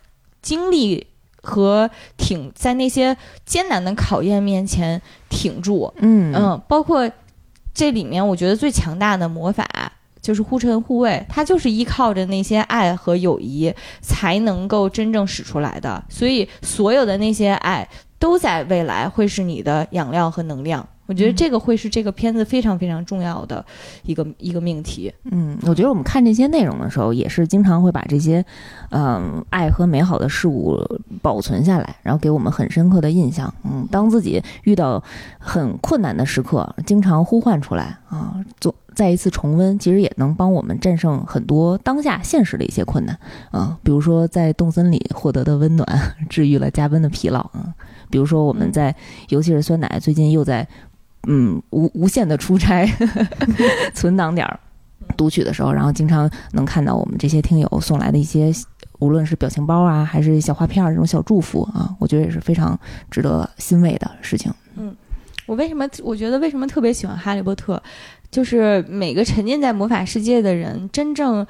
[0.42, 1.06] 经历
[1.44, 3.16] 和挺在那些
[3.46, 5.94] 艰难的考验面前挺住。
[5.98, 7.12] 嗯嗯，包括
[7.74, 9.68] 这里面，我觉得最强大的魔法
[10.22, 13.72] 就是护身护卫，它就是依靠着那些爱和友谊
[14.02, 16.04] 才能够真正使出来的。
[16.10, 20.88] 所以，所有的那些爱都在未来会是你的养料和能量。
[21.08, 23.66] 我觉得这个会是这个片子非常非常重要的
[24.03, 25.12] 一个一个命题。
[25.32, 28.45] 嗯，我觉得我们看这些内容的时候，也是经常会把这些，
[28.91, 30.78] 嗯，爱和美好的事物
[31.22, 33.51] 保存下来，然后给我们很深刻的印象。
[33.64, 35.01] 嗯，当自己遇到
[35.39, 43.18] 很困难的时刻，经常呼唤出来啊，做再一次重温，其实也能帮我们战胜很多当下现实的一些困难
[43.51, 43.78] 啊。
[43.82, 45.88] 比如说在动森里获得的温暖，
[46.30, 47.74] 治愈了加温的疲劳啊。
[48.10, 48.93] 比如说我们在，
[49.30, 50.68] 尤其是酸奶最近又在。
[51.30, 52.89] 嗯，无无限的出差，
[53.93, 54.57] 存档点儿
[55.17, 58.49] 读取的时候，然后经常能看到我们这些听友送来的一些，
[58.99, 62.80] 无论是表情包啊，还是小画片儿这种小祝福啊，我觉得也是非常
[63.11, 64.51] 值得欣慰的事情。
[64.78, 64.95] 嗯，
[65.45, 67.82] 我为什么我觉得为什么特别喜欢哈利波特，
[68.32, 71.45] 就是每个沉浸在魔法世界的人真正。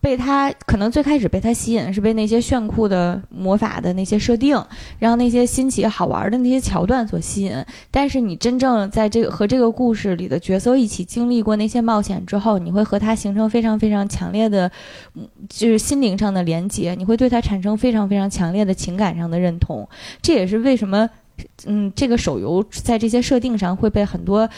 [0.00, 4.58] 被他可能最开始被他吸引是被那些炫酷的魔法的那些设定，
[4.98, 7.64] 然后那些新奇好玩的那些桥段所吸引。
[7.90, 14.70] 但是你真正在这个和这个故事里的角色一起经历过那些冒险之后，你会和他形成非常非常强烈的，
[15.50, 19.86] 就是心灵上的连接，你会对他产生非常非常强烈的情感上的认同。
[20.22, 21.10] 这也是为什么，
[21.66, 24.48] 嗯，这个手游在这些设定上会被很多，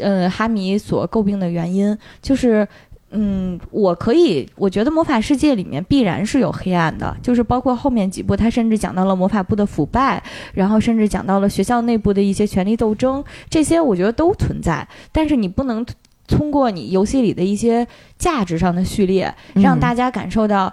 [0.00, 2.66] 呃，哈迷所诟病的原因，就是。
[3.10, 14.86] 嗯，我可以，我觉得魔法世界里面必然是有黑暗的，就是包括后面几部，他甚至讲到了魔法部的腐败，然后甚至讲到了学校内部的一些权力斗争，这些我觉得都存在。
[15.10, 15.84] 但是你不能
[16.26, 17.86] 通过你游戏里的一些
[18.18, 20.70] 价值上的序列，嗯让大家感受到，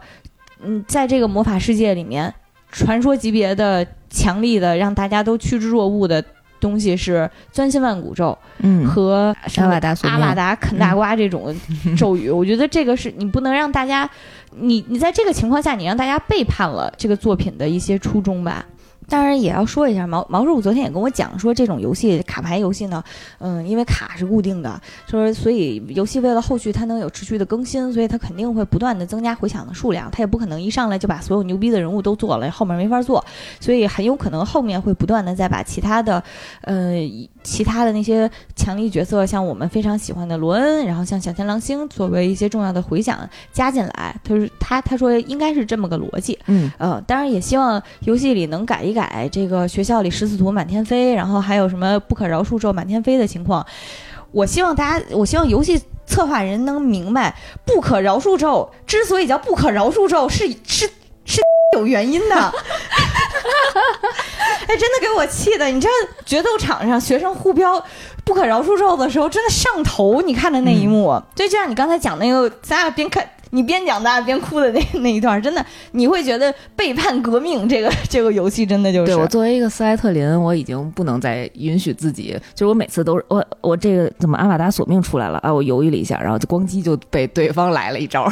[0.62, 2.34] 嗯，在这个魔法世界里面，
[2.70, 6.22] 传说级别的、强力的，让大家都趋之若鹜的
[6.60, 11.56] 东西是钻心万骨咒嗯和阿瓦达阿瓦达啃大瓜这种
[11.98, 12.30] 咒语。
[12.30, 14.10] 我觉得这个是你不能让大家，
[14.52, 18.66] 你你在这个情况下，你让大家背叛了这个作品的一些初衷吧。
[19.08, 23.04] 当然也要说一下，毛毛师傅昨天也跟我讲说，这种游戏卡牌游戏呢，
[23.40, 33.24] 嗯，因为卡是固定的，说所以游戏为了后续它能有持续的更新，所以它肯定会不断的增加回响的数量，它也不可能一上来就把所有牛逼的人物都做了，后面没法做，
[33.60, 36.24] 所以很有可能后面会不断的再把其他的，
[36.62, 36.96] 呃，
[37.46, 43.18] 其他的那些强力角色，像我们非常喜欢的罗恩，然后像小天狼星作为一些重要的回响
[43.54, 53.66] 加进来，他说他他说应该是这么个逻辑，嗯呃，当然也希望游戏里能改一改这个学校里十四图满天飞，然后还有什么不可饶恕咒满天飞的情况。
[54.32, 57.34] 我希望大家，我希望游戏策划人能明白，
[57.64, 60.90] 不可饶恕咒之所以叫不可饶恕咒，是是
[61.26, 61.42] 是
[61.78, 62.36] 有原因的。
[64.68, 65.66] 哎，真的给我气的！
[65.68, 65.94] 你知道
[66.26, 67.84] 决斗场上学生互飙
[68.24, 70.22] 不可饶恕咒的时候，真的上头。
[70.22, 88.32] 你看的那一幕，就就像你刚才讲那个，咱俩边看你边讲，咱俩边哭的那那一段，真的你会觉得背叛革命这个这个游戏真的就是对我作为一个斯莱特林，我已经不能再允许自己，就是我每次都是我我这个怎么阿瓦达索命出来了啊，我犹豫了一下，然后就咣叽就被对方来了一招。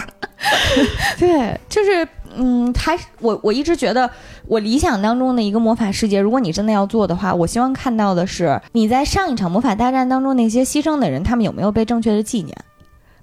[1.20, 4.10] 对，就是嗯，还我我一直觉得，
[4.48, 12.58] 我理想当中的一个魔法世界，如果你真的要做的话，我希望看到的是你在上一场魔法大战当中那些牺牲的人，他们有没有被正确的纪念？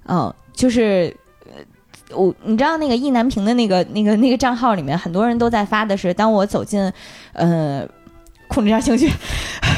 [0.06, 1.14] 嗯，就是。
[1.46, 1.56] 呃
[2.12, 6.92] 我你知道那个意难平的那个那个那个账号里面，很多人都在发的是，当我走进，
[7.34, 7.86] 呃，
[8.48, 9.08] 控制一下情绪，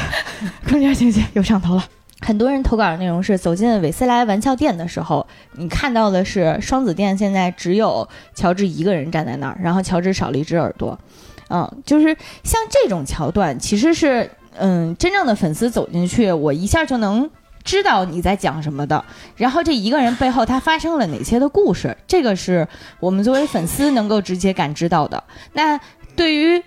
[0.67, 1.85] 控制一下情绪，又上头了。
[2.23, 10.97] 很多人投稿的内容是走进韦斯莱玩笑店的时候，你看到的是双子店现在只有乔治一个人站在那儿，然后乔治少了一只耳朵。
[11.49, 17.29] 嗯，就是像这种桥段，其实是嗯，真正的粉丝走进去，我一下就能
[17.63, 19.03] 知道你在讲什么的。
[19.35, 22.67] 然后这一个人背后他发生了哪些的故事，这个是
[22.99, 25.21] 我们作为粉丝能够直接感知到的。
[25.51, 25.79] 那
[26.15, 26.63] 对于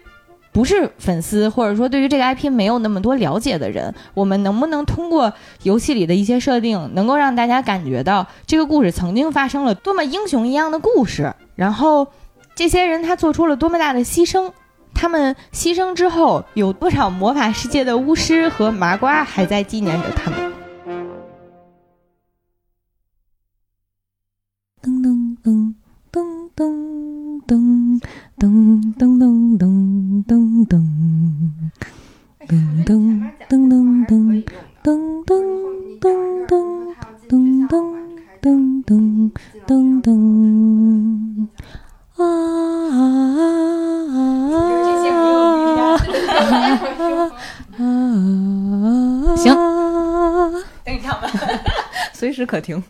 [0.56, 5.30] 不是粉丝，或者说对于这个 IP 没有那么多了解的人，我们能不能通过
[5.64, 11.30] 游戏里的一些设定，能够让大家感觉到这个故事曾经发生了多么英雄一样的故事？
[11.56, 12.06] 然后
[12.54, 14.50] 这些人他做出了多么大的牺牲？
[14.94, 20.40] 他们牺牲之后，有多少魔法世界的巫师和麻瓜还在纪念着他们？
[24.82, 25.74] 噔噔噔
[26.10, 28.00] 噔噔噔噔
[28.38, 29.75] 噔噔噔
[32.48, 32.88] 噔噔
[33.48, 33.74] 噔噔
[34.06, 34.44] 噔
[34.84, 34.88] 噔
[35.24, 35.30] 噔
[35.98, 36.12] 噔
[36.46, 36.54] 噔
[37.28, 37.32] 噔
[37.66, 37.74] 噔
[38.40, 38.46] 噔
[38.84, 39.32] 噔
[39.66, 39.70] 噔
[40.00, 40.06] 噔
[42.14, 42.22] 啊
[42.92, 42.94] 啊
[43.34, 44.22] 啊啊
[47.78, 47.80] 啊！
[49.36, 49.44] 行
[50.84, 51.28] 等一下吧，
[52.12, 52.80] 随时可停。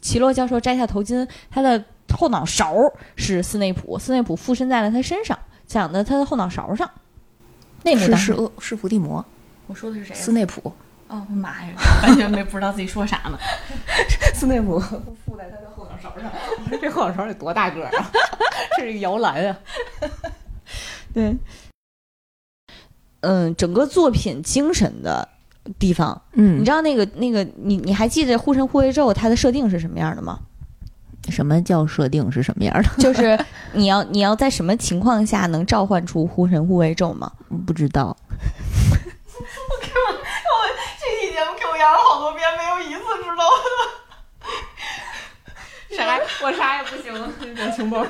[0.00, 2.74] 奇洛教授摘下头巾，他的后脑勺
[3.14, 6.90] 是斯内普，斯内普附身在了他身上，讲的他的后脑勺上。
[7.82, 9.24] 那幕是当时是恶是伏地魔，
[9.66, 10.72] 我说的是谁斯内普，
[11.08, 13.38] 哦妈呀，完全没不知道自己说啥呢。
[14.34, 16.30] 斯内普附在他的后脑勺上，
[16.80, 18.10] 这后脑勺得多大个啊？
[18.76, 19.58] 这是一个摇篮啊！
[21.12, 21.36] 对，
[23.20, 25.26] 嗯，整个作品精神的
[25.78, 30.38] 地方，嗯你知道那个那个，你你还记得护神护卫咒它的设定是什么样的吗？
[31.28, 32.88] 什么叫设定是什么样的？
[32.98, 33.38] 就是
[33.72, 37.30] 你要你要在什么情况下能召唤出护神护卫咒吗？
[37.66, 38.16] 不知道。
[38.30, 38.96] 我
[39.80, 40.18] 给我我
[40.76, 43.44] 这期节目给我压了好多遍，没有一次知道
[45.90, 45.96] 的。
[45.96, 46.18] 啥？
[46.42, 48.06] 我啥也不行，表情包。